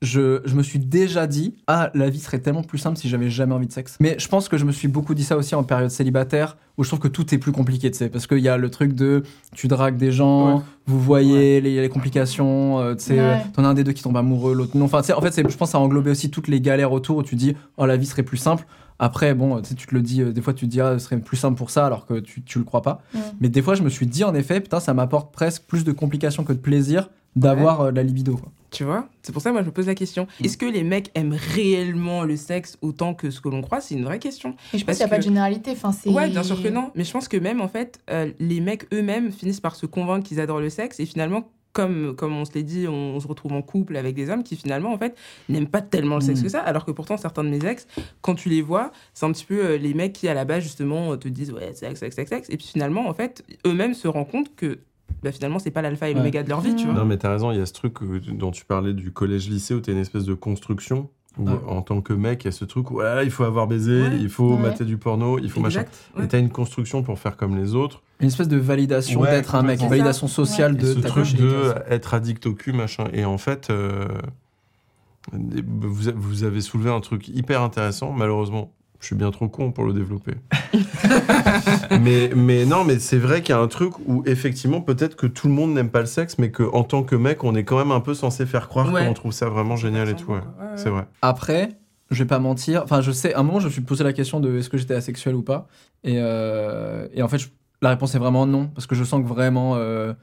[0.02, 3.30] je, je me suis déjà dit Ah, la vie serait tellement plus simple si j'avais
[3.30, 3.96] jamais envie de sexe.
[4.00, 6.84] Mais je pense que je me suis beaucoup dit ça aussi en période célibataire, où
[6.84, 8.08] je trouve que tout est plus compliqué, tu sais.
[8.08, 9.22] Parce qu'il y a le truc de
[9.54, 10.62] tu dragues des gens, Ouais.
[10.86, 13.42] vous voyez les, les complications, euh, tu sais, euh, Ouais.
[13.54, 14.84] t'en as un des deux qui tombe amoureux, l'autre non.
[14.86, 16.92] Enfin, tu sais, en fait, je pense que ça a englobé aussi toutes les galères
[16.92, 18.66] autour où tu dis Oh, la vie serait plus simple.
[18.98, 20.98] Après, bon, tu sais, tu te le dis, euh, des fois tu te dis, ah,
[20.98, 23.02] ce serait plus simple pour ça, alors que tu, tu le crois pas.
[23.40, 25.92] Mais des fois, je me suis dit, en effet, putain, ça m'apporte presque plus de
[25.92, 28.36] complications que de plaisir d'avoir euh, la libido.
[28.36, 28.52] quoi.
[28.70, 29.08] Tu vois?
[29.22, 30.26] C'est pour ça moi je me pose la question.
[30.42, 33.80] Est-ce que les mecs aiment réellement le sexe autant que ce que l'on croit?
[33.80, 34.56] C'est une vraie question.
[34.72, 35.70] Et je pense Parce qu'il n'y a pas de généralité.
[35.72, 36.10] Enfin, c'est...
[36.10, 36.90] Ouais, bien sûr que non.
[36.94, 40.26] Mais je pense que même, en fait, euh, les mecs eux-mêmes finissent par se convaincre
[40.26, 40.98] qu'ils adorent le sexe.
[40.98, 44.30] Et finalement, comme, comme on se l'est dit, on, se retrouve en couple avec des
[44.30, 45.14] hommes qui, finalement, en fait,
[45.50, 46.44] n'aiment pas tellement le sexe Mm.
[46.44, 46.60] que ça.
[46.60, 47.86] Alors que pourtant, certains de mes ex,
[48.22, 50.62] quand tu les vois, c'est un petit peu euh, les mecs qui, à la base,
[50.62, 52.48] justement, te disent ouais, sexe, sexe, sexe, sexe.
[52.48, 54.78] Et puis finalement, en fait, eux-mêmes se rendent compte que
[55.22, 56.16] bah, finalement, c'est pas l'alpha et Ouais.
[56.18, 56.94] l'oméga de leur vie, tu vois.
[56.94, 59.48] non mais t'as raison il y a ce truc euh, dont tu parlais du collège
[59.50, 61.56] lycée où t'as une espèce de construction où Ouais.
[61.68, 64.02] en tant que mec il y a ce truc où ah, il faut avoir baisé
[64.02, 64.16] Ouais.
[64.20, 64.62] il faut Ouais.
[64.62, 66.10] mater du porno il faut machin Exact.
[66.16, 66.28] et ouais.
[66.28, 69.62] t'as une construction pour faire comme les autres Une espèce de validation Ouais, d'être un
[69.62, 73.06] mec, une validation sociale Et de ce ta truc de être addict au cul, machin.
[73.12, 74.06] Et en fait, euh,
[75.32, 78.12] vous, a- vous avez soulevé un truc hyper intéressant.
[78.12, 78.70] Malheureusement,
[79.00, 80.34] je suis bien trop con pour le développer.
[82.00, 85.26] mais, mais non, mais c'est vrai qu'il y a un truc où effectivement, peut-être que
[85.26, 87.78] tout le monde n'aime pas le sexe, mais qu'en tant que mec, on est quand
[87.78, 89.06] même un peu censé faire croire Ouais.
[89.06, 90.30] qu'on trouve ça vraiment génial et tout.
[90.32, 90.38] ouais.
[90.38, 90.72] Ouais, ouais.
[90.76, 91.06] C'est vrai.
[91.22, 91.70] Après,
[92.10, 92.82] je vais pas mentir.
[92.84, 94.78] Enfin, je sais, à un moment, je me suis posé la question de est-ce que
[94.78, 95.66] j'étais asexuel ou pas.
[96.04, 97.48] Et, euh, et en fait, je-
[97.82, 98.68] la réponse est vraiment non.
[98.68, 99.74] Parce que je sens que vraiment.
[99.76, 100.14] euh,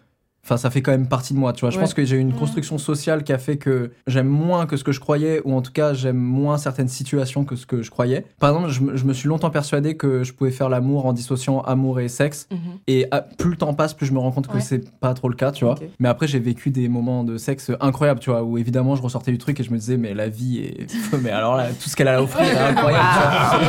[0.43, 1.69] Enfin, ça fait quand même partie de moi, tu vois.
[1.69, 1.83] Je Ouais.
[1.83, 2.33] pense que j'ai une Mhm.
[2.39, 5.61] construction sociale qui a fait que j'aime moins que ce que je croyais, ou en
[5.61, 8.25] tout cas, j'aime moins certaines situations que ce que je croyais.
[8.39, 11.13] Par exemple, je, me- je me suis longtemps persuadé que je pouvais faire l'amour en
[11.13, 12.47] dissociant amour et sexe.
[12.51, 12.57] Mhm.
[12.87, 14.61] Et ah, plus le temps passe, plus je me rends compte que Ouais.
[14.61, 15.75] c'est pas trop le cas, tu vois.
[15.99, 19.31] Mais après, j'ai vécu des moments de sexe incroyables, tu vois, où évidemment, je ressortais
[19.31, 20.87] du truc et je me disais, mais la vie est.
[21.21, 23.07] mais alors là, tout ce qu'elle a à offrir est incroyable,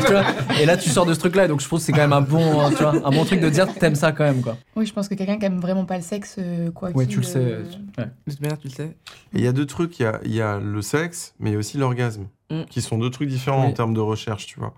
[0.06, 0.22] tu vois.
[0.22, 0.58] Tu vois.
[0.62, 2.14] Et là, tu sors de ce truc-là, et donc je trouve que c'est quand même
[2.14, 4.56] un bon, tu vois, un bon truc de dire que t'aimes ça quand même, quoi.
[4.74, 7.14] Oui, je pense que quelqu'un qui aime vraiment pas le sexe, euh, quoi Oui, qu'il,
[7.14, 7.38] tu le sais.
[7.38, 7.62] euh,
[7.98, 8.04] ouais.
[8.26, 8.96] De toute manière, tu le sais.
[9.34, 9.98] Et il y a deux trucs.
[9.98, 12.64] Il y a, il y a le sexe, mais il y a aussi l'orgasme, Mm.
[12.68, 14.74] qui sont deux trucs différents en termes de recherche, tu vois.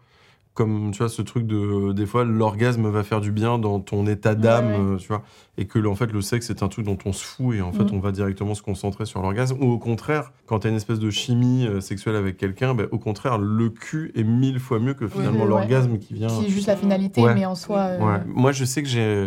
[0.55, 1.91] Comme, tu vois, ce truc de...
[1.91, 4.95] Des fois, l'orgasme va faire du bien dans ton état d'âme, Ouais, ouais.
[4.95, 5.25] euh, tu vois.
[5.59, 7.73] Et que, en fait, le sexe, c'est un truc dont on se fout et en
[7.73, 7.95] fait, Mm.
[7.95, 9.57] on va directement se concentrer sur l'orgasme.
[9.61, 12.99] Ou au contraire, quand t'as une espèce de chimie euh, sexuelle avec quelqu'un, ben, au
[13.01, 15.49] contraire, le cul est mille fois mieux que finalement Ouais.
[15.49, 16.29] l'orgasme qui vient...
[16.29, 17.35] Qui est juste la finalité, Ouais.
[17.35, 17.79] mais en soi.
[17.81, 18.21] euh, Ouais.
[18.29, 19.27] Moi, je sais que j'ai...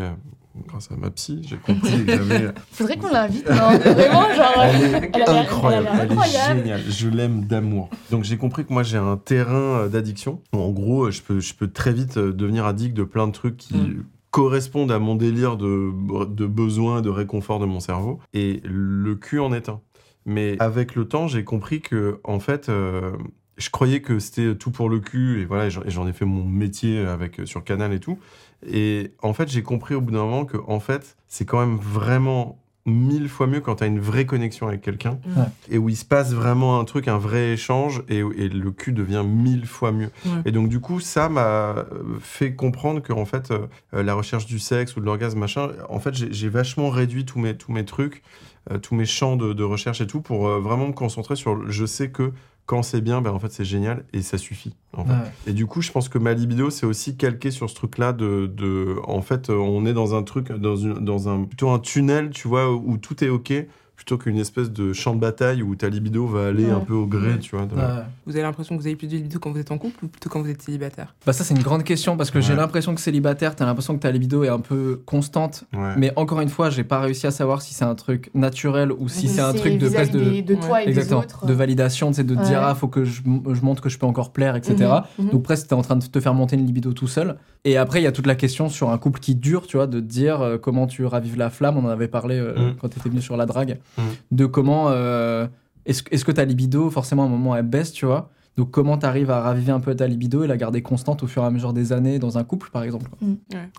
[0.67, 2.47] Grâce à ma psy, j'ai compris que j'avais...
[2.71, 3.77] Faudrait qu'on l'invite, non?
[3.77, 4.53] Vraiment, genre.
[4.63, 6.81] Elle est elle a l'air- elle a incroyable, elle est géniale.
[6.89, 7.89] Je l'aime d'amour.
[8.11, 10.41] Donc j'ai compris que moi j'ai un terrain euh, d'addiction.
[10.53, 13.31] En gros, euh, je peux, je peux très vite euh, devenir addict de plein de
[13.33, 14.03] trucs qui Mm.
[14.31, 15.91] correspondent à mon délire de,
[16.25, 18.19] de besoin, de réconfort de mon cerveau.
[18.33, 19.81] Et le cul en est un.
[20.25, 23.11] Mais avec le temps, j'ai compris que en fait, euh,
[23.57, 26.99] je croyais que c'était tout pour le cul et voilà, j'en ai fait mon métier
[26.99, 28.19] avec sur Canal et tout.
[28.65, 31.77] Et en fait, j'ai compris au bout d'un moment que en fait, c'est quand même
[31.77, 35.43] vraiment mille fois mieux quand tu as une vraie connexion avec quelqu'un Ouais.
[35.69, 38.93] et où il se passe vraiment un truc, un vrai échange et, et le cul
[38.93, 40.09] devient mille fois mieux.
[40.25, 40.31] Ouais.
[40.45, 41.41] Et donc du coup, ça m'a
[41.75, 41.83] euh,
[42.21, 45.99] fait comprendre que en fait, euh, la recherche du sexe ou de l'orgasme machin, en
[45.99, 48.23] fait, j'ai vachement réduit tous mes tous mes trucs,
[48.71, 51.69] euh, tous mes champs de, de recherche et tout pour euh, vraiment me concentrer sur.
[51.69, 52.31] Je sais que
[52.67, 54.75] quand c'est bien, ben en fait c'est génial et ça suffit.
[54.93, 55.11] En fait.
[55.11, 55.31] Ouais.
[55.47, 58.45] Et du coup, je pense que ma libido, c'est aussi calqué sur ce truc-là de,
[58.45, 62.29] de, en fait, on est dans un truc, dans, une, dans un, plutôt un tunnel,
[62.29, 63.53] tu vois, où tout est ok,
[63.97, 66.71] plutôt qu'une espèce de champ de bataille où ta libido va aller Ouais.
[66.71, 67.65] un peu au gré, tu vois.
[67.65, 67.81] de- Ouais.
[68.27, 70.07] Vous avez l'impression que vous avez plus de libido quand vous êtes en couple ou
[70.07, 71.15] plutôt quand vous êtes célibataire?
[71.25, 74.01] Bah ça c'est une grande question parce que j'ai l'impression que célibataire, t'as l'impression que
[74.01, 75.63] ta libido est un peu constante.
[75.75, 75.93] Ouais.
[75.97, 79.09] Mais encore une fois, j'ai pas réussi à savoir si c'est un truc naturel ou
[79.09, 81.45] si c'est un truc de de des- de toi et des exactement autres.
[81.47, 84.05] de validation, c'est de te dire ah faut que je, je montre que je peux
[84.05, 84.75] encore plaire, etc.
[85.17, 85.31] Mhm, mhm.
[85.31, 87.37] Donc presque t'es en train de te faire monter une libido tout seul.
[87.65, 89.87] Et après il y a toute la question sur un couple qui dure, tu vois,
[89.87, 91.77] de te dire euh, comment tu ravives la flamme.
[91.77, 92.75] On en avait parlé euh, Mhm.
[92.79, 94.05] quand t'étais venu sur la drague, Mhm.
[94.31, 95.47] de comment euh,
[95.85, 98.29] est-ce que ta libido forcément à un moment elle baisse, tu vois?
[98.57, 101.43] Donc comment t'arrives à raviver un peu ta libido et la garder constante au fur
[101.43, 103.07] et à mesure des années dans un couple par exemple.
[103.09, 103.27] quoi?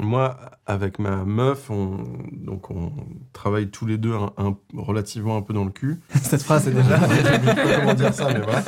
[0.01, 1.97] Moi, avec ma meuf, on,
[2.33, 2.93] donc on
[3.33, 5.99] travaille tous les deux un, un- relativement un peu dans le cul.
[6.23, 8.63] Cette phrase est déjà je sais pas comment dire ça, mais voilà.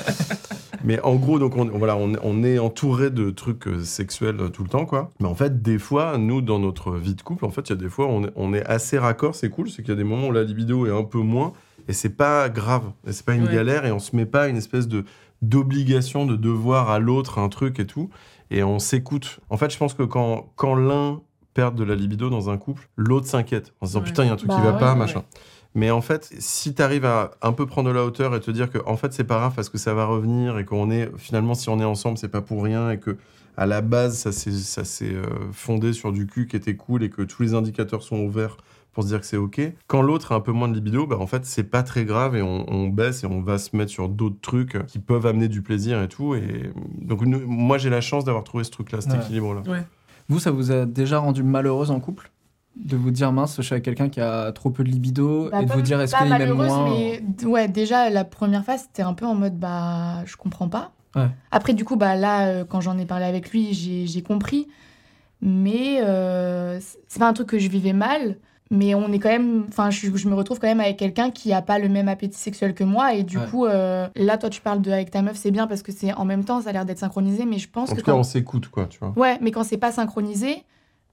[0.84, 4.48] Mais en gros, donc on, voilà, on, on est entouré de trucs euh, sexuels euh,
[4.48, 5.10] tout le temps, quoi.
[5.20, 7.72] Mais en fait, des fois, nous, dans notre vie de couple, en fait, il y
[7.72, 9.96] a des fois, on est, on est assez raccord, c'est cool, c'est qu'il y a
[9.96, 11.52] des moments où la libido est un peu moins,
[11.88, 13.52] et c'est pas grave, et c'est pas une Ouais.
[13.54, 15.04] galère, et on se met pas une espèce de
[15.42, 18.10] d'obligation de devoir à l'autre un truc et tout,
[18.50, 19.40] et on s'écoute.
[19.48, 21.20] En fait, je pense que quand, quand l'un
[21.54, 24.06] perd de la libido dans un couple, l'autre s'inquiète en se disant Ouais.
[24.06, 25.24] putain, il y a un truc qui Bah va pas, ouais, machin.
[25.74, 28.50] Mais en fait, si tu arrives à un peu prendre de la hauteur et te
[28.50, 31.10] dire que en fait c'est pas grave parce que ça va revenir et qu'on est
[31.16, 33.16] finalement si on est ensemble c'est pas pour rien et que
[33.56, 37.04] à la base ça s'est ça s'est euh, fondé sur du cul qui était cool
[37.04, 38.56] et que tous les indicateurs sont ouverts
[38.92, 39.60] pour se dire que c'est ok.
[39.86, 42.34] Quand l'autre a un peu moins de libido, bah en fait c'est pas très grave
[42.34, 45.46] et on, on baisse et on va se mettre sur d'autres trucs qui peuvent amener
[45.46, 46.34] du plaisir et tout.
[46.34, 49.18] Et donc nous- moi j'ai la chance d'avoir trouvé ce truc-là, cet Ouais.
[49.20, 49.62] équilibre-là.
[50.28, 52.30] Vous, ça vous a déjà rendu malheureuse en couple?
[52.76, 55.60] De vous dire, mince, je suis avec quelqu'un qui a trop peu de libido Bah,
[55.62, 59.02] et de vous dire, est-ce qu'il m'aime moins mais ouais, déjà la première phase c'était
[59.02, 60.92] un peu en mode bah je comprends pas.
[61.16, 61.28] Ouais.
[61.50, 64.68] Après du coup bah là euh, quand j'en ai parlé avec lui j'ai j'ai compris,
[65.42, 66.78] mais euh,
[67.08, 68.36] c'est pas un truc que je vivais mal.
[68.72, 71.52] Mais on est quand même, enfin, je, je me retrouve quand même avec quelqu'un qui
[71.52, 73.46] a pas le même appétit sexuel que moi et du Ouais.
[73.50, 76.12] coup, euh, là, toi, tu parles de avec ta meuf, c'est bien parce que c'est
[76.14, 78.12] en même temps, ça a l'air d'être synchronisé, mais je pense En que tout cas
[78.12, 79.12] quand- on s'écoute quoi, tu vois.
[79.16, 80.62] Ouais, mais quand c'est pas synchronisé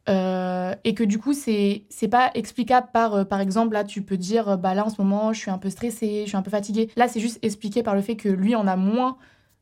[0.10, 4.02] euh, et que du coup c'est c'est pas explicable par euh, par exemple là tu
[4.02, 6.42] peux dire bah là en ce moment je suis un peu stressée, je suis un
[6.42, 6.90] peu fatiguée.
[6.96, 9.18] Là c'est juste expliqué par le fait que lui en a moins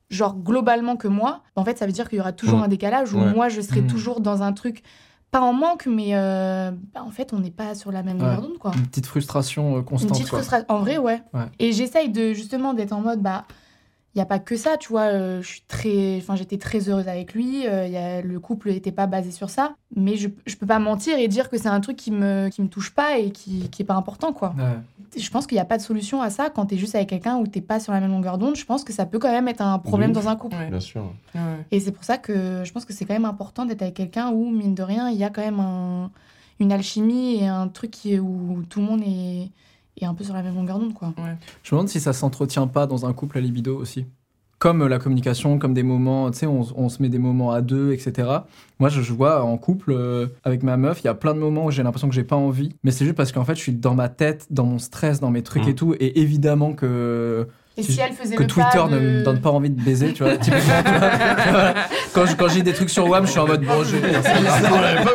[0.10, 1.42] genre globalement que moi.
[1.56, 3.34] En fait ça veut dire qu'il y aura toujours un décalage où Ouais.
[3.34, 3.88] moi je serai Mm.
[3.88, 4.84] toujours dans un truc
[5.32, 8.24] pas en manque mais euh, bah, en fait on n'est pas sur la même Ouais.
[8.26, 8.72] longueur d'onde quoi.
[8.76, 10.12] Une petite frustration euh, Une constante.
[10.12, 10.66] petite frustration.
[10.70, 11.22] En vrai, ouais.
[11.34, 11.46] Ouais.
[11.60, 13.46] Et j'essaye de justement d'être en mode, bah,
[14.16, 15.02] il n'y a pas que ça, tu vois.
[15.14, 17.68] euh, je suis très, enfin, j'étais très heureuse avec lui.
[17.68, 19.76] euh, y a, le couple n'était pas basé sur ça.
[19.94, 22.62] Mais je, je peux pas mentir et dire que c'est un truc qui me, qui
[22.62, 24.56] me touche pas et qui, qui est pas important, quoi.
[24.58, 25.20] Ouais.
[25.22, 27.10] Je pense qu'il n'y a pas de solution à ça quand tu es juste avec
[27.10, 28.56] quelqu'un où t'es pas sur la même longueur d'onde.
[28.56, 30.56] Je pense que ça peut quand même être un problème dans un couple.
[30.56, 30.70] Ouais.
[30.70, 31.04] Bien sûr.
[31.34, 31.42] Ouais.
[31.72, 34.30] Et c'est pour ça que je pense que c'est quand même important d'être avec quelqu'un
[34.32, 36.10] où, mine de rien, il y a quand même un-
[36.60, 39.50] une alchimie et un truc qui est, où tout le monde est,
[40.04, 41.14] est un peu sur la même longueur d'onde, quoi.
[41.64, 44.06] Je me demande si ça s'entretient pas dans un couple à libido aussi.
[44.58, 47.52] Comme euh, la communication, comme des moments, tu sais, on, on se met des moments
[47.52, 48.30] à deux, etc.
[48.80, 51.40] Moi, je, je vois en couple euh, avec ma meuf, il y a plein de
[51.40, 52.74] moments où j'ai l'impression que j'ai pas envie.
[52.84, 55.30] Mais c'est juste parce qu'en fait, je suis dans ma tête, dans mon stress, dans
[55.32, 55.70] mes trucs Mm.
[55.70, 55.94] et tout.
[56.00, 59.42] Et évidemment que, Et Si- si elle faisait que le Twitter pas ne me donne
[59.42, 60.38] pas envie de baiser, tu vois.
[60.38, 61.52] typiquement, tu vois.
[61.52, 61.74] Voilà.
[62.14, 64.10] Quand, je- quand j'ai des trucs sur WAM, je suis en mode, bon, je pas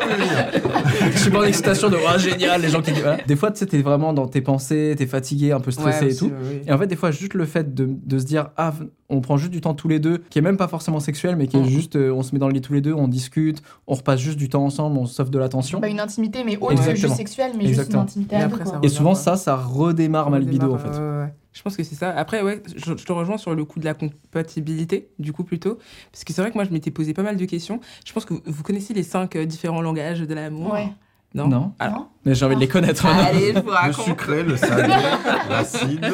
[0.06, 1.10] venir.
[1.12, 3.18] je suis pas en excitation de, oh, génial, les gens qui disent, voilà.
[3.26, 6.12] Des fois, tu sais, t'es vraiment dans tes pensées, t'es fatigué, un peu stressé Ouais,
[6.12, 6.30] et tout.
[6.66, 8.74] Et en fait, des fois, juste le fait de, de se dire, ah,
[9.08, 11.46] on prend juste du temps tous les deux, qui est même pas forcément sexuel, mais
[11.46, 11.68] qui est Mm.
[11.68, 14.20] juste, euh, on se met dans le lit tous les deux, on discute, on repasse
[14.20, 15.80] juste du temps ensemble, on s'offre de l'attention.
[15.80, 18.02] Bah, une intimité, mais autre que juste sexuelle, mais Exactement.
[18.02, 20.88] juste une intimité Et après, ça Et souvent, ça, ça redémarre ma libido, en fait.
[20.90, 21.34] ouais, ouais.
[21.52, 22.10] Je pense que c'est ça.
[22.10, 25.78] Après, ouais, je, je te rejoins sur le coup de la compatibilité, du coup, plutôt.
[26.12, 27.80] Parce que c'est vrai que moi, je m'étais posé pas mal de questions.
[28.06, 30.72] Je pense que vous, vous connaissez les cinq euh, différents langages de l'amour.
[30.72, 30.88] Ouais.
[31.34, 31.48] Non?
[31.48, 31.72] Non.
[31.78, 33.06] Alors, Non Mais j'ai envie de les connaître.
[33.06, 34.04] Allez, je vous Le raconte.
[34.04, 34.88] sucré, le salé,
[35.48, 36.04] l'acide,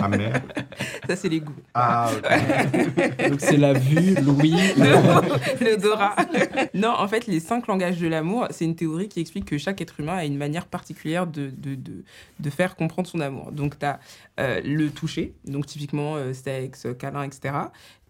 [0.00, 0.32] amer.
[1.08, 1.52] Ça, c'est les goûts.
[1.74, 3.28] Ah, ok.
[3.30, 6.14] Donc, c'est la vue, l'ouïe, le- L'odorat.
[6.72, 9.80] non, en fait, les cinq langages de l'amour, c'est une théorie qui explique que chaque
[9.80, 12.04] être humain a une manière particulière de, de, de,
[12.38, 13.50] de faire comprendre son amour.
[13.50, 13.98] Donc, tu as
[14.38, 17.54] le toucher, donc typiquement euh, sexe, câlin, etc.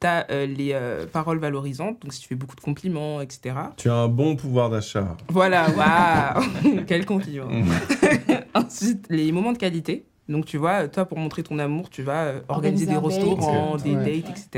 [0.01, 3.55] Tu as les euh, paroles valorisantes, donc si tu fais beaucoup de compliments, etc.
[3.79, 5.17] Tu as un bon pouvoir d'achat.
[5.29, 7.46] Voilà, waouh Quel compliment
[8.55, 10.07] Ensuite, les moments de qualité.
[10.29, 13.75] Donc, tu vois, toi, pour montrer ton amour, tu vas euh, organiser, Organiser des restaurants,
[13.75, 14.21] euh, des ouais.
[14.21, 14.49] dates, etc.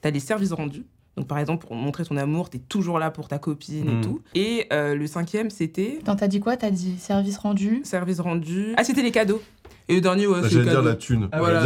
[0.00, 0.86] Tu as les services rendus.
[1.18, 3.92] Donc, par exemple, pour montrer ton amour, tu es toujours là pour ta copine et
[3.96, 4.00] Mm.
[4.00, 4.22] tout.
[4.34, 6.56] Et euh, le cinquième, c'était Attends, t'as dit quoi?
[6.56, 8.72] T'as dit service rendu service rendu.
[8.78, 9.42] Ah, c'était les cadeaux.
[9.92, 10.88] Et le dernier, ouais, c'est J'allais les dire cadeaux.
[10.88, 11.28] la thune.
[11.32, 11.62] Ah, Voilà,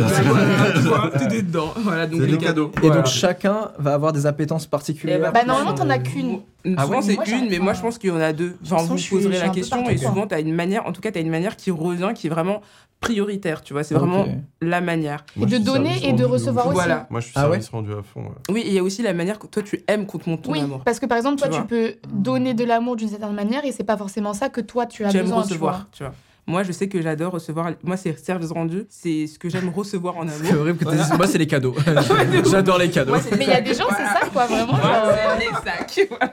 [0.75, 1.73] tu vois, tout est dedans.
[1.77, 2.71] Voilà, donc C'est les des cadeaux.
[2.77, 2.97] Et Voilà.
[2.97, 5.33] donc, chacun va avoir des appétences particulières.
[5.33, 6.41] Bah, normalement, t'en as qu'une.
[6.77, 8.57] Ah souvent ouais, c'est une, mais moi je pense qu'il y en a deux.
[8.65, 11.13] Enfin, l'impression vous poserez la question et souvent tu as une manière, en tout cas
[11.13, 12.61] tu as une manière qui revient, qui est vraiment
[13.01, 13.85] prioritaire, tu vois.
[13.85, 14.27] C'est vraiment
[14.61, 15.25] la manière.
[15.37, 16.75] Moi, de donner et de recevoir aussi.
[16.75, 17.07] Voilà.
[17.09, 18.23] Moi, je suis Ah ouais service rendu à fond.
[18.23, 18.29] ouais.
[18.51, 20.43] Oui, et il y a aussi la manière que toi, tu aimes qu'on te montre
[20.43, 20.81] ton Oui, amour.
[20.85, 23.85] parce que par exemple, toi, Tu peux donner de l'amour d'une certaine manière et c'est
[23.85, 25.43] pas forcément ça que toi tu as Tu aimes besoin.
[25.43, 25.87] tu recevoir, vois.
[25.93, 26.13] tu vois.
[26.49, 27.71] Moi, je sais que j'adore recevoir.
[27.83, 28.85] Moi, c'est service rendu.
[28.89, 30.61] C'est ce que j'aime recevoir en C'est amour.
[30.63, 31.03] horrible que tu Voilà.
[31.03, 31.75] dises, moi c'est les cadeaux.
[32.51, 33.11] J'adore les cadeaux.
[33.13, 33.65] Moi, c'est les Mais il y a sacs.
[33.65, 34.21] des gens, c'est Voilà.
[34.21, 34.73] ça, quoi, vraiment.
[34.75, 36.09] Moi, genre, c'est les sacs.
[36.09, 36.33] Voilà.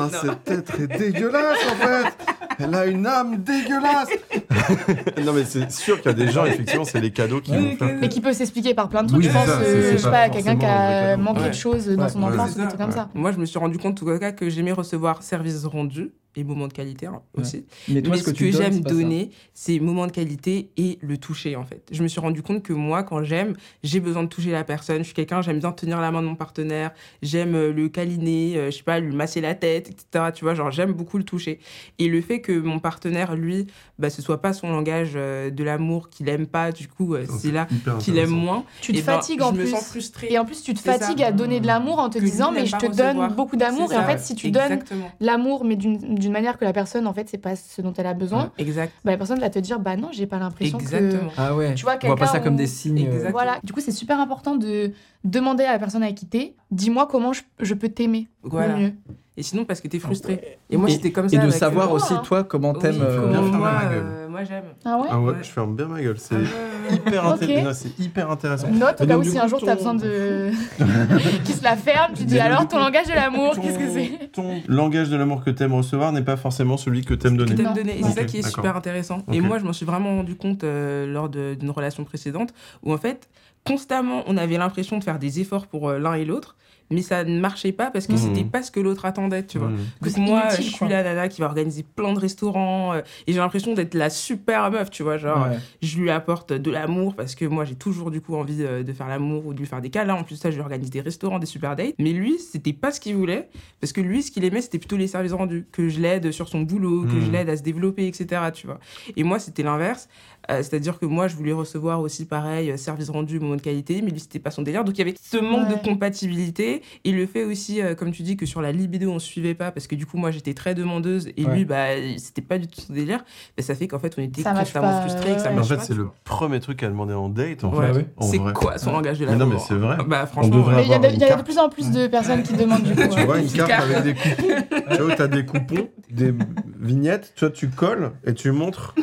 [0.00, 2.12] Ah, cette tête est dégueulasse en fait
[2.58, 4.08] Elle a une âme dégueulasse
[5.24, 7.76] Non mais c'est sûr qu'il y a des gens, effectivement, c'est les cadeaux qui vont
[7.76, 7.96] faire.
[8.00, 9.22] Mais qui peut s'expliquer par plein de trucs.
[9.22, 11.48] Oui, je pense, ça, euh, je sais pas pas, quelqu'un qui a manqué Ouais.
[11.50, 13.08] de choses dans son Ouais, enfance des trucs comme ça.
[13.14, 16.44] Moi, je me suis rendu compte, en tout cas, que j'aimais recevoir service rendu et
[16.44, 17.40] moments de qualité hein, Ouais.
[17.42, 17.64] aussi.
[17.88, 21.64] Mais toi, Mais ce que, j'aime donner, c'est moments de qualité et le toucher, en
[21.64, 21.88] fait.
[21.90, 24.98] Je me suis rendu compte que moi, quand j'aime, j'ai besoin de toucher la personne.
[24.98, 26.90] Je suis quelqu'un, j'aime bien tenir la main de mon partenaire,
[27.22, 30.26] j'aime euh, le câliner, euh, je sais pas, lui masser la tête, etc.
[30.34, 31.58] Tu vois, genre, j'aime beaucoup le toucher.
[31.98, 33.66] Et le fait que mon partenaire, lui,
[33.98, 37.24] bah, ce soit pas son langage euh, de l'amour, qu'il aime pas, du coup, euh,
[37.38, 37.66] c'est là
[38.00, 38.64] qu'il aime moins.
[38.80, 39.64] Tu te eh ben, fatigues en je plus.
[39.64, 40.28] me sens frustrée.
[40.30, 40.98] Et en plus, tu te ça.
[40.98, 43.14] fatigues à donner de l'amour en te Que disant, mais je te recevoir.
[43.14, 43.92] donne beaucoup d'amour.
[43.92, 44.80] Et en fait, si tu donnes
[45.20, 48.06] l'amour, mais d'une d'une manière que la personne, en fait, c'est pas ce dont elle
[48.06, 48.92] a besoin, Exact.
[49.04, 50.82] bah, la personne va te dire, bah non, j'ai pas l'impression que.
[50.84, 51.30] Exactement.
[51.36, 51.74] Ah ouais.
[51.74, 53.08] Tu vois, On voit pas ça comme des signes.
[53.12, 53.28] euh.
[53.30, 53.58] Voilà.
[53.64, 54.92] Du coup, c'est super important de
[55.24, 58.76] demander à la personne avec qui t'es, dis-moi comment je, je peux t'aimer Voilà.
[58.76, 58.92] mieux.
[59.38, 60.58] Et sinon, parce que t'es frustré.
[60.70, 61.36] Et moi, c'était comme ça.
[61.36, 62.22] Et de avec, savoir euh, aussi, hein.
[62.24, 63.00] toi, comment oui, t'aimes.
[63.02, 64.04] euh, comment Bien fermer moi, ma gueule.
[64.06, 64.64] euh, moi, j'aime.
[64.84, 67.42] Ah ouais Ah ouais, je ferme bien ma gueule, c'est Ah hyper, Ok.
[67.42, 68.68] inté- non, c'est hyper intéressant.
[68.70, 70.50] Note au cas où si un jour t'as besoin de.
[71.44, 74.30] qui se la ferme, tu dis alors ton langage de l'amour, qu'est-ce que c'est?
[74.32, 77.54] Ton langage de l'amour que t'aimes recevoir n'est pas forcément celui que t'aimes donner.
[77.54, 77.98] donner.
[77.98, 79.22] Et c'est ça qui est super intéressant.
[79.32, 82.98] Et moi, je m'en suis vraiment rendu compte euh, lors d'une relation précédente où, en
[82.98, 83.28] fait,
[83.66, 86.56] constamment, on avait l'impression de faire des efforts pour euh, l'un et l'autre,
[86.90, 88.18] mais ça ne marchait pas parce que Mhm.
[88.18, 89.68] c'était pas ce que l'autre attendait, tu vois.
[89.68, 89.76] Mmh.
[90.00, 90.88] Que Donc c'est moi, inutile, je suis quoi.
[90.88, 94.70] la nana qui va organiser plein de restaurants euh, et j'ai l'impression d'être la super
[94.70, 95.16] meuf, tu vois.
[95.16, 95.58] Genre, ouais.
[95.82, 98.92] je lui apporte de l'amour parce que moi, j'ai toujours du coup envie euh, de
[98.92, 100.14] faire l'amour ou de lui faire des câlins.
[100.14, 101.94] En plus, de ça, je lui organise des restaurants, des super dates.
[101.98, 103.48] Mais lui, c'était pas ce qu'il voulait
[103.80, 106.48] parce que lui, ce qu'il aimait, c'était plutôt les services rendus, que je l'aide sur
[106.48, 107.24] son boulot, que Mhm.
[107.26, 108.42] je l'aide à se développer, etc.
[108.54, 108.78] Tu vois.
[109.16, 110.08] Et moi, c'était l'inverse.
[110.50, 114.00] Euh, C'est-à-dire que moi, je voulais recevoir aussi pareil, euh, service rendu, moment de qualité,
[114.02, 114.84] mais lui, c'était pas son délire.
[114.84, 115.76] Donc il y avait ce manque Ouais.
[115.76, 116.82] de compatibilité.
[117.04, 119.54] Et le fait aussi, euh, comme tu dis, que sur la libido, on se suivait
[119.54, 121.54] pas parce que du coup, moi, j'étais très demandeuse et Ouais.
[121.56, 121.86] lui, bah,
[122.18, 123.24] c'était pas du tout son délire.
[123.56, 125.34] Bah, ça fait qu'en fait, on était Ça constamment pas, frustrés.
[125.34, 125.50] que ça.
[125.50, 127.92] Mais en fait, c'est le premier truc à demander en date, en Ouais.
[127.92, 128.06] fait.
[128.22, 129.96] C'est quoi son langage de Mais l'amour non, mais c'est vrai.
[130.06, 132.82] Bah franchement, il y a, de, y a plus en plus de personnes qui demandent
[132.84, 133.08] du coup.
[133.14, 134.64] Tu vois, une carte avec des coupons.
[134.96, 136.32] tu vois, t'as des coupons, des
[136.78, 138.94] vignettes, tu vois, tu colles et tu montres.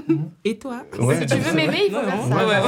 [0.45, 0.83] et toi?
[0.99, 1.25] Ouais.
[1.33, 2.63] Si tu veux m'aimer, il faut Non, faire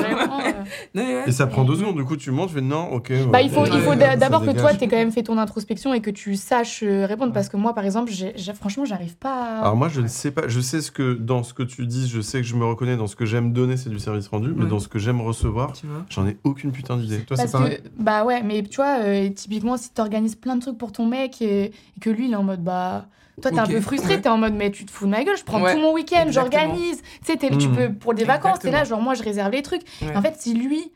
[0.96, 1.28] ça.
[1.28, 3.10] Et ça prend deux secondes, du coup, tu montes, tu fais non, ok.
[3.10, 4.62] ouais, Bah, il faut, il faut d'abord que dégage.
[4.62, 7.34] toi, t'aies quand même fait ton introspection et que tu saches euh, répondre.
[7.34, 8.12] Parce que moi, par exemple,
[8.60, 9.62] franchement, j'arrive pas à.
[9.62, 10.44] Alors moi, je ne sais pas.
[10.48, 12.98] Je sais ce que dans ce que tu dis, je sais que je me reconnais
[12.98, 15.74] dans ce que j'aime donner, c'est du service rendu, mais dans ce que j'aime recevoir,
[16.10, 17.20] j'en ai aucune putain d'idée.
[17.20, 17.78] Toi, c'est Parce pareil.
[17.78, 21.06] que, bah ouais, mais tu vois, euh, typiquement, si t'organises plein de trucs pour ton
[21.06, 23.06] mec et, et que lui, il est en mode, bah.
[23.42, 24.22] Toi, t'es un peu frustré, ouais.
[24.22, 25.94] t'es en mode, mais tu te fous de ma gueule, je prends Ouais, tout mon
[25.94, 27.02] week-end, j'organise.
[27.26, 27.76] Tu sais, tu Mm.
[27.76, 29.82] peux, pour des vacances, t'es là, genre, moi, je réserve les trucs.
[30.02, 30.16] Ouais.
[30.16, 30.92] En fait, si lui,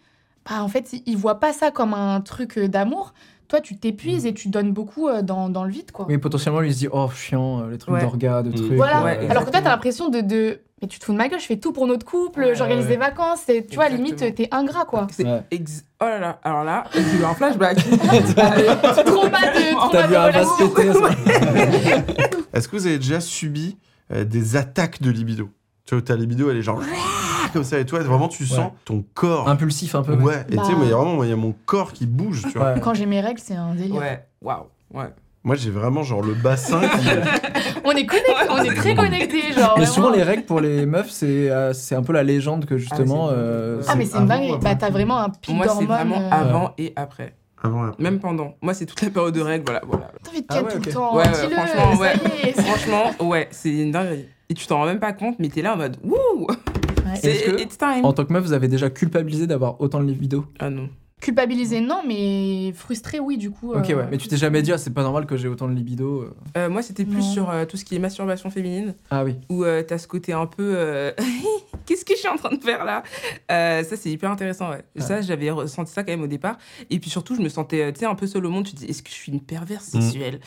[0.50, 3.14] bah, en fait, il voit pas ça comme un truc euh, d'amour,
[3.50, 6.06] toi, tu t'épuises et tu donnes beaucoup euh, dans, dans le vide, quoi.
[6.08, 8.02] Oui, potentiellement, lui il se dit Oh, chiant, euh, les trucs Ouais.
[8.02, 8.54] d'orga, de Mm.
[8.56, 8.78] trucs.
[8.78, 9.04] Voilà.
[9.04, 10.62] Ouais, Alors que toi, t'as l'impression de, de.
[10.82, 12.86] Mais tu te fous de ma gueule, je fais tout pour notre couple, Ouais, j'organise
[12.86, 12.92] ouais.
[12.92, 15.08] des vacances, et, tu vois, limite, t'es ingrat, quoi.
[15.52, 17.76] Ex- Oh là là, alors là, j'ai eu un flashback.
[17.80, 20.72] Trop pas de, trop T'as vu de un relation.
[22.54, 23.78] Est-ce que vous avez déjà subi
[24.14, 25.50] euh, des attaques de libido?
[25.86, 26.82] Tu vois, ta libido, elle est genre
[27.54, 28.72] comme ça, et toi, vraiment, tu sens Ouais.
[28.86, 29.50] ton corps.
[29.50, 30.14] Impulsif un peu.
[30.16, 30.78] Ouais, et tu sais, Bah.
[30.78, 32.74] moi, il y a vraiment, il y a mon corps qui bouge, tu vois.
[32.74, 32.80] Ouais.
[32.80, 33.96] Quand j'ai mes règles, c'est un délire.
[33.96, 35.10] Ouais, waouh, ouais.
[35.44, 37.08] Moi, j'ai vraiment, genre, le bassin qui.
[37.86, 39.74] On est connectés, on est très connectés, genre.
[39.78, 39.86] Mais vraiment.
[39.86, 43.30] souvent, les règles pour les meufs, c'est euh, c'est un peu la légende que justement.
[43.30, 44.60] Ah, euh, Ah, mais c'est une dinguerie.
[44.62, 47.36] Bah, t'as vraiment un pic Moi, c'est vraiment euh, avant et après.
[47.64, 48.04] Avant et après.
[48.04, 48.56] Même pendant.
[48.62, 49.82] Moi, c'est toute la période de règles, voilà.
[49.88, 50.12] voilà.
[50.24, 51.16] T'as envie de Ah ouais, tout le temps.
[51.16, 52.14] Ouais, franchement, ouais.
[52.44, 52.62] est.
[52.62, 54.26] Franchement, ouais, c'est une dinguerie.
[54.50, 57.16] Et tu t'en rends même pas compte, mais t'es là en mode Wouh Ouais.
[57.16, 60.04] C'est Est-ce que- It's time En tant que meuf, vous avez déjà culpabilisé d'avoir autant
[60.04, 60.46] de vidéos?
[60.60, 60.90] Ah non.
[61.22, 63.74] Culpabilisé, non, mais frustré, oui, du coup.
[63.74, 64.08] Ok, euh, ouais.
[64.10, 66.22] Mais tu t'es jamais dit, ah, c'est pas normal que j'ai autant de libido.
[66.22, 66.34] euh.
[66.58, 67.34] Euh, moi, c'était plus Non.
[67.34, 69.36] sur euh, tout ce qui est masturbation féminine, Ah oui.
[69.50, 70.74] où euh, t'as ce côté un peu.
[70.76, 71.12] euh,
[71.86, 73.04] Qu'est-ce que je suis en train de faire là?
[73.52, 74.84] Euh, Ça, c'est hyper intéressant, ouais.
[74.96, 75.02] Ouais.
[75.02, 76.58] Ça, j'avais ressenti ça quand même au départ.
[76.90, 78.66] Et puis surtout, je me sentais, euh, tu sais, un peu seule au monde.
[78.66, 80.02] Tu te dis, est-ce que je suis une perverse Mm.
[80.02, 80.40] sexuelle?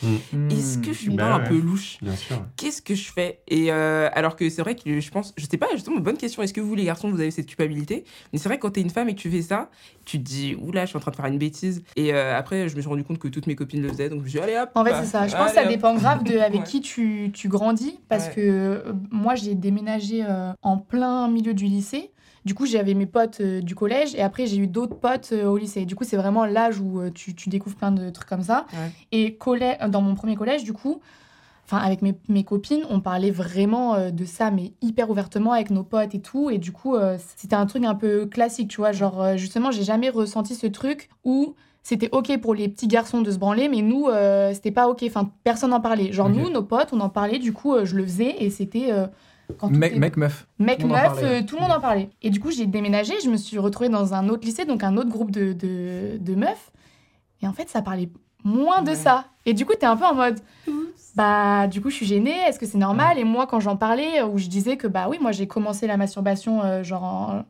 [0.49, 1.49] Est-ce que je suis Bah un ouais.
[1.49, 1.97] peu louche?
[2.01, 2.43] Bien sûr.
[2.57, 3.39] Qu'est-ce que je fais?
[3.47, 6.41] Et euh, alors que c'est vrai que je pense, je sais pas, justement, bonne question.
[6.41, 8.05] Est-ce que vous, les garçons, vous avez cette culpabilité?
[8.31, 9.69] Mais c'est vrai que quand t'es une femme et que tu fais ça,
[10.05, 11.83] tu te dis, oula, je suis en train de faire une bêtise.
[11.95, 14.19] Et euh, après, je me suis rendu compte que toutes mes copines le faisaient, donc
[14.19, 14.69] je me suis dit, allez hop.
[14.75, 15.27] En fait, bah, c'est ça.
[15.27, 15.67] Je pense que ça hop.
[15.69, 16.65] dépend grave de avec Ouais.
[16.67, 17.99] qui tu, tu grandis.
[18.09, 18.33] Parce Ouais.
[18.35, 22.11] que euh, moi, j'ai déménagé euh, en plein milieu du lycée.
[22.45, 25.45] Du coup, j'avais mes potes euh, du collège et après, j'ai eu d'autres potes euh,
[25.45, 25.85] au lycée.
[25.85, 28.65] Du coup, c'est vraiment l'âge où euh, tu, tu découvres plein de trucs comme ça.
[28.73, 28.91] Ouais.
[29.13, 29.37] Et
[29.89, 30.99] dans mon premier collège, du coup,
[31.65, 35.69] enfin, avec mes, mes copines, on parlait vraiment euh, de ça, mais hyper ouvertement avec
[35.69, 36.49] nos potes et tout.
[36.49, 38.91] Et du coup, euh, c'était un truc un peu classique, tu vois.
[38.91, 43.21] Genre, euh, justement, j'ai jamais ressenti ce truc où c'était ok pour les petits garçons
[43.21, 45.03] de se branler, mais nous, euh, c'était pas ok.
[45.07, 46.11] Enfin, personne n'en parlait.
[46.13, 48.91] Genre, nous, nos potes, on en parlait, du coup, euh, je le faisais et c'était.
[48.91, 49.07] euh,
[49.57, 50.47] quand Mec, mec, meuf.
[50.57, 51.41] mec, tout le monde en meuf, parlait.
[51.41, 52.09] euh, tout le monde en parlait.
[52.21, 54.95] Et du coup, j'ai déménagé, je me suis retrouvée dans un autre lycée, donc un
[54.95, 56.71] autre groupe de, de, de meufs.
[57.41, 58.09] Et en fait, ça parlait
[58.45, 58.95] moins de Ouais.
[58.95, 59.25] ça.
[59.45, 60.39] Et du coup, t'es un peu en mode,
[61.15, 63.17] bah, du coup, je suis gênée, est-ce que c'est normal?
[63.19, 65.97] Et moi, quand j'en parlais, où je disais que, bah oui, moi, j'ai commencé la
[65.97, 67.45] masturbation, euh, genre, en-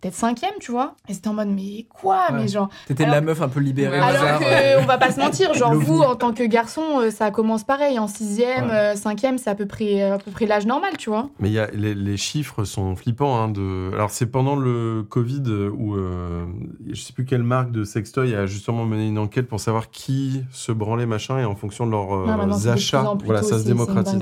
[0.00, 0.94] peut-être cinquième, tu vois.
[1.08, 2.36] Et c'était en mode, mais quoi Ouais.
[2.42, 4.04] Mais genre, T'étais Alors- la meuf un peu libérée Ouais.
[4.04, 7.30] alors que, on va pas se mentir, genre vous, en tant que garçon, euh, ça
[7.30, 7.98] commence pareil.
[7.98, 8.74] En sixième, Ouais.
[8.74, 11.28] euh, cinquième, c'est à peu près, à peu près l'âge normal, tu vois.
[11.38, 13.36] Mais il y a, les, les chiffres sont flippants.
[13.40, 13.90] Hein, de...
[13.94, 15.42] Alors, c'est pendant le Covid
[15.76, 16.44] où euh,
[16.90, 20.42] je sais plus quelle marque de sextoy a justement mené une enquête pour savoir qui
[20.52, 24.20] se branlait, machin, et en fonction de leurs euh, achats, voilà, ça se démocratise.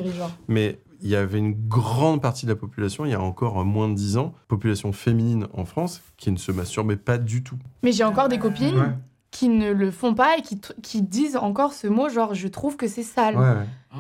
[0.49, 3.89] Mais il y avait une grande partie de la population, il y a encore moins
[3.89, 7.59] de 10 ans, population féminine en France, qui ne se masturbait pas du tout.
[7.83, 8.95] Mais j'ai encore des copines Ouais.
[9.31, 12.77] Qui ne le font pas et qui, qui disent encore ce mot, genre je trouve
[12.77, 13.35] que c'est sale.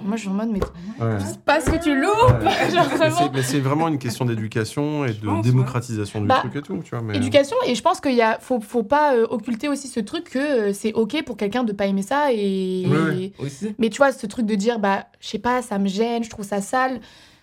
[0.05, 0.61] Moi je suis en mode, mais
[1.05, 1.17] ouais.
[1.47, 2.71] parce que tu loupes Ouais.
[2.75, 3.17] Genre Mais vraiment.
[3.17, 6.63] c'est- Mais c'est vraiment une question d'éducation et de pense, démocratisation du Bah, truc et
[6.63, 7.01] tout, tu vois.
[7.03, 7.17] Mais...
[7.17, 10.25] Éducation, et je pense qu'il y a, faut, faut pas euh, occulter aussi ce truc
[10.31, 12.87] que euh, c'est ok pour quelqu'un de pas aimer ça et.
[12.87, 13.17] Ouais, ouais.
[13.23, 13.75] et- Aussi.
[13.79, 16.31] Mais tu vois, ce truc de dire, bah, je sais pas, ça me gêne, je
[16.31, 17.01] trouve ça sale.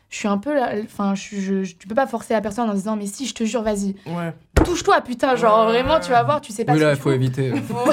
[0.10, 2.70] Je suis un peu là, enfin, je, je- je- tu peux pas forcer la personne
[2.70, 4.34] en disant, mais si, je te jure, vas-y, Ouais.
[4.64, 5.74] touche-toi, putain, genre Ouais.
[5.74, 7.52] vraiment, tu vas voir, tu sais pas Oui, là, il faut éviter.
[7.68, 7.92] Faut-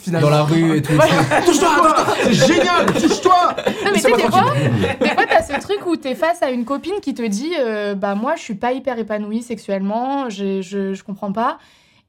[0.00, 0.28] Finalement.
[0.30, 0.92] Dans la rue et tout.
[1.44, 4.54] Touche-toi, C'est génial Touche-toi Non, mais tu sais, des fois,
[5.00, 7.94] des fois, t'as ce truc où t'es face à une copine qui te dit euh,
[7.94, 11.58] Bah, moi, je suis pas hyper épanouie sexuellement, je, je, je comprends pas.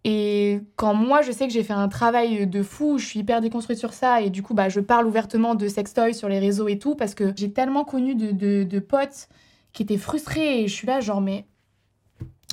[0.08, 3.42] Et quand moi, je sais que j'ai fait un travail de fou, je suis hyper
[3.42, 6.68] déconstruite sur ça, et du coup, bah, je parle ouvertement de sextoy sur les réseaux
[6.68, 8.32] et tout, parce que j'ai tellement connu de,
[8.64, 9.28] de, potes
[9.74, 11.48] qui étaient frustrés, et je suis là, genre, mais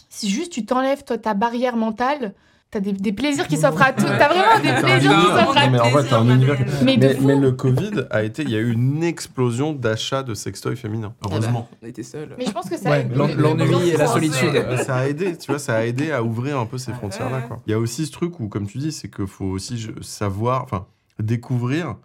[0.08, 2.32] si juste tu t'enlèves toi, ta barrière mentale,
[2.72, 4.02] t'as des, des plaisirs qui s'offrent à tout.
[4.02, 6.58] T'as vraiment des plaisirs qui s'offrent à Non, mais en vrai, t'as un univers.
[6.82, 10.34] Mais Mais, mais le Covid a été, il y a eu une explosion d'achats de
[10.34, 11.14] sextoys féminins.
[11.24, 11.68] Heureusement.
[11.82, 12.34] On était seuls.
[12.38, 12.90] Mais je pense que ça.
[12.90, 14.64] Ouais, l'en- l'ennui et la solitude.
[14.68, 17.42] Mais ça a aidé, tu vois, ça a aidé à ouvrir un peu ces frontières-là.
[17.42, 17.60] quoi.
[17.66, 20.64] Il y a aussi ce truc où, comme tu dis, c'est qu'il faut aussi savoir,
[20.64, 20.86] enfin,
[21.20, 21.96] découvrir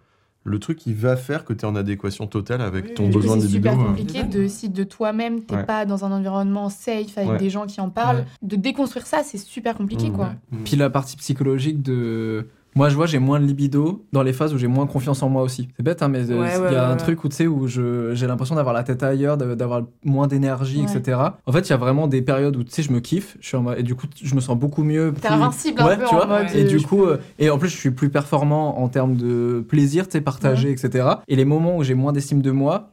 [0.48, 3.10] le truc qui va faire que tu es en adéquation totale avec Oui, ton oui,
[3.12, 3.84] besoin de c'est super euh.
[3.84, 5.64] compliqué de si de toi-même t'es Ouais.
[5.64, 7.38] pas dans un environnement safe avec Ouais.
[7.38, 8.24] des gens qui en parlent Ouais.
[8.42, 10.58] de déconstruire ça c'est super compliqué Mmh, quoi ouais.
[10.64, 12.48] Puis la partie psychologique de.
[12.74, 15.28] Moi, je vois, j'ai moins de libido dans les phases où j'ai moins confiance en
[15.28, 15.68] moi aussi.
[15.76, 17.34] C'est bête, hein, mais euh, Ouais, il ouais, y a ouais, un truc où tu
[17.34, 21.18] sais, où j'ai l'impression d'avoir la tête ailleurs, d'avoir moins d'énergie, etc.
[21.46, 23.48] En fait, il y a vraiment des périodes où tu sais, je me kiffe, je
[23.48, 25.12] suis en et du coup, je me sens beaucoup mieux.
[25.14, 27.04] t'es plus- invincible Ouais, un peu tu en vois, mode Et euh, du je- coup,
[27.04, 30.70] euh, et en plus, je suis plus performant en termes de plaisir, tu sais, partagé,
[30.70, 31.08] etc.
[31.26, 32.90] Et les moments où j'ai moins d'estime de moi,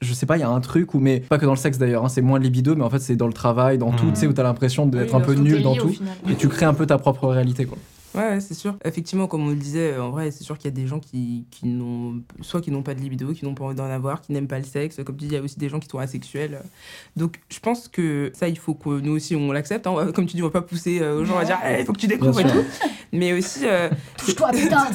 [0.00, 1.78] je sais pas, il y a un truc où, mais pas que dans le sexe
[1.78, 4.06] d'ailleurs, hein, c'est moins de libido, mais en fait, c'est dans le travail, dans tout,
[4.06, 4.12] Mhm.
[4.14, 5.92] tu sais, où t'as l'impression d'être Oui, un peu nul dans tout.
[6.28, 7.78] Et tu crées un peu ta propre réalité, quoi.
[8.14, 8.76] Ouais, ouais, c'est sûr.
[8.84, 10.98] Effectivement, comme on le disait, euh, en vrai, c'est sûr qu'il y a des gens
[10.98, 14.20] qui, qui n'ont soit qui n'ont pas de libido, qui n'ont pas envie d'en avoir,
[14.22, 14.96] qui n'aiment pas le sexe.
[15.04, 16.60] Comme tu dis, il y a aussi des gens qui sont asexuels.
[17.16, 19.86] Donc, je pense que ça, il faut que nous aussi on l'accepte.
[19.86, 20.10] hein.
[20.14, 21.92] Comme tu dis, on va pas pousser euh, aux gens à dire, Eh, il faut
[21.92, 22.64] que tu découvres et tout.
[23.12, 24.86] Mais aussi, euh, touche-toi putain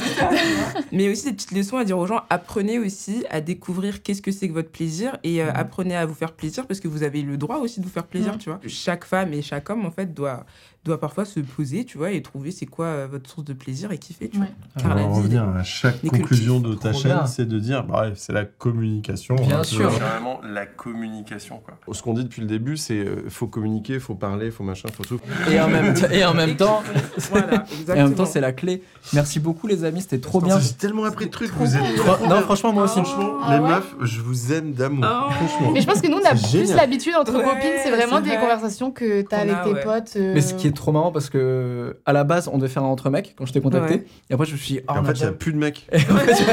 [0.91, 4.31] mais aussi des petites leçons à dire aux gens apprenez aussi à découvrir qu'est-ce que
[4.31, 7.23] c'est que votre plaisir et euh, apprenez à vous faire plaisir parce que vous avez
[7.23, 8.37] le droit aussi de vous faire plaisir Mhm.
[8.37, 10.45] tu vois chaque femme et chaque homme en fait doit
[10.85, 13.91] doit parfois se poser tu vois et trouver c'est quoi euh, votre source de plaisir
[13.91, 14.47] et kiffer tu Ouais.
[14.75, 17.25] vois Car On la va vie, revenir à chaque conclusion de ta chaîne, bien.
[17.25, 19.35] c'est de dire, bah ouais, c'est la communication.
[19.35, 19.89] Bien hein, sûr.
[19.91, 21.61] C'est vraiment la communication.
[21.63, 21.75] Quoi.
[21.93, 25.03] Ce qu'on dit depuis le début, c'est euh, faut communiquer, faut parler, faut machin, faut
[25.03, 25.19] tout.
[25.51, 26.83] Et en même, t- et en même temps,
[27.31, 28.83] voilà et en même temps, c'est la clé.
[29.13, 30.59] Merci beaucoup, les amis, c'était trop bien.
[30.59, 31.81] J'ai tellement appris de trucs, vous êtes
[32.29, 32.93] Non, franchement, moi aussi.
[32.93, 35.05] Franchement, Ah les ouais meufs, je vous aime d'amour.
[35.07, 35.31] Oh.
[35.31, 35.71] Franchement.
[35.73, 36.77] mais je pense que nous on a C'est plus génial.
[36.77, 40.33] l'habitude entre Ouais, copines c'est vraiment c'est des conversations que t'as avec tes potes euh,
[40.33, 42.87] Mais ce qui est trop marrant parce que à la base on devait faire un
[42.87, 44.05] entre mecs quand je t'ai contacté Ouais.
[44.29, 45.87] et après je me suis dit oh, en fait, il n'y a plus de mecs.
[45.91, 46.33] Et en fait,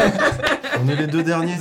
[0.82, 1.56] On est les deux derniers.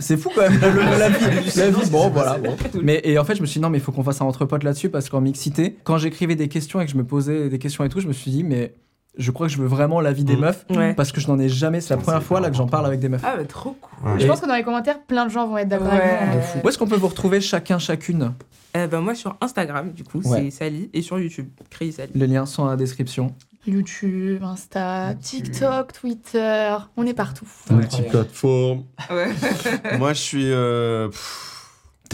[0.00, 1.24] c'est fou quand même le- le- la vie
[1.56, 2.56] la vie bon voilà bon.
[2.82, 4.24] mais et en fait je me suis dit non mais il faut qu'on fasse un
[4.24, 7.48] entre potes là-dessus parce qu'en mixité quand j'écrivais des questions et que je me posais
[7.48, 8.74] des questions et tout je me suis dit mais
[9.16, 10.40] je crois que je veux vraiment l'avis des Mm.
[10.40, 12.66] meufs ouais parce que je n'en ai jamais c'est la première fois là que j'en
[12.66, 14.18] parle avec des meufs ah bah, trop cool Ouais.
[14.20, 16.18] je pense que dans les commentaires plein de gens vont être d'accord Ouais.
[16.22, 18.32] euh, où est-ce qu'on peut vous retrouver chacun chacune?
[18.76, 20.50] Eh ben moi sur Instagram du coup Ouais.
[20.50, 23.32] c'est Sally et sur YouTube Créer Sally les liens sont dans la description
[23.66, 28.82] YouTube Insta TikTok Twitter on est partout Multiplateforme.
[29.10, 29.28] ouais
[29.98, 30.50] Moi, je suis.
[30.52, 31.08] euh,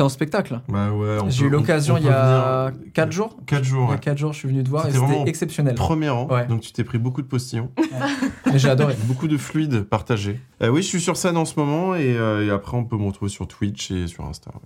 [0.03, 0.61] en spectacle.
[0.69, 1.19] Bah ouais.
[1.29, 3.37] J'ai eu l'occasion on- on il y a venir- 4 jours.
[3.47, 4.01] 4 jours, Il y a ouais.
[4.01, 5.75] 4 jours, je suis venu te voir et C'était exceptionnel.
[5.75, 6.47] Premier rang, Ouais.
[6.47, 7.71] donc tu t'es pris beaucoup de postillons.
[8.47, 8.95] Mais j'ai adoré.
[9.05, 10.41] Beaucoup de fluides partagés.
[10.63, 12.97] Euh, oui, je suis sur scène en ce moment et, euh, et après on peut
[12.97, 14.51] me retrouver sur Twitch et sur Insta.
[14.55, 14.61] ouais.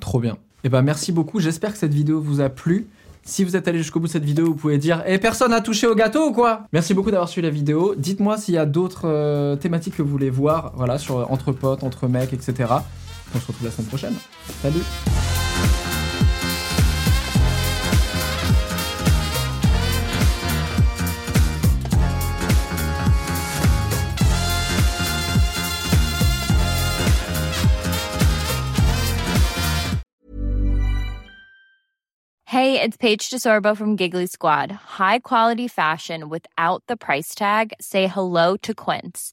[0.00, 0.36] Trop bien.
[0.64, 1.40] Et ben merci beaucoup.
[1.40, 2.86] J'espère que cette vidéo vous a plu.
[3.26, 5.62] Si vous êtes allé jusqu'au bout de cette vidéo, vous pouvez dire Eh, personne n'a
[5.62, 6.64] touché au gâteau ou quoi?
[6.74, 7.94] Merci beaucoup d'avoir suivi la vidéo.
[7.96, 11.84] Dites-moi s'il y a d'autres euh, thématiques que vous voulez voir, voilà, sur entre potes,
[11.84, 12.70] entre mecs, etc.
[13.32, 14.16] On se retrouve la semaine prochaine.
[14.60, 14.84] Salut
[32.54, 34.70] Hey, it's Paige DeSorbo from Giggly Squad.
[34.70, 37.72] High quality fashion without the price tag.
[37.80, 39.32] Say hello to Quince.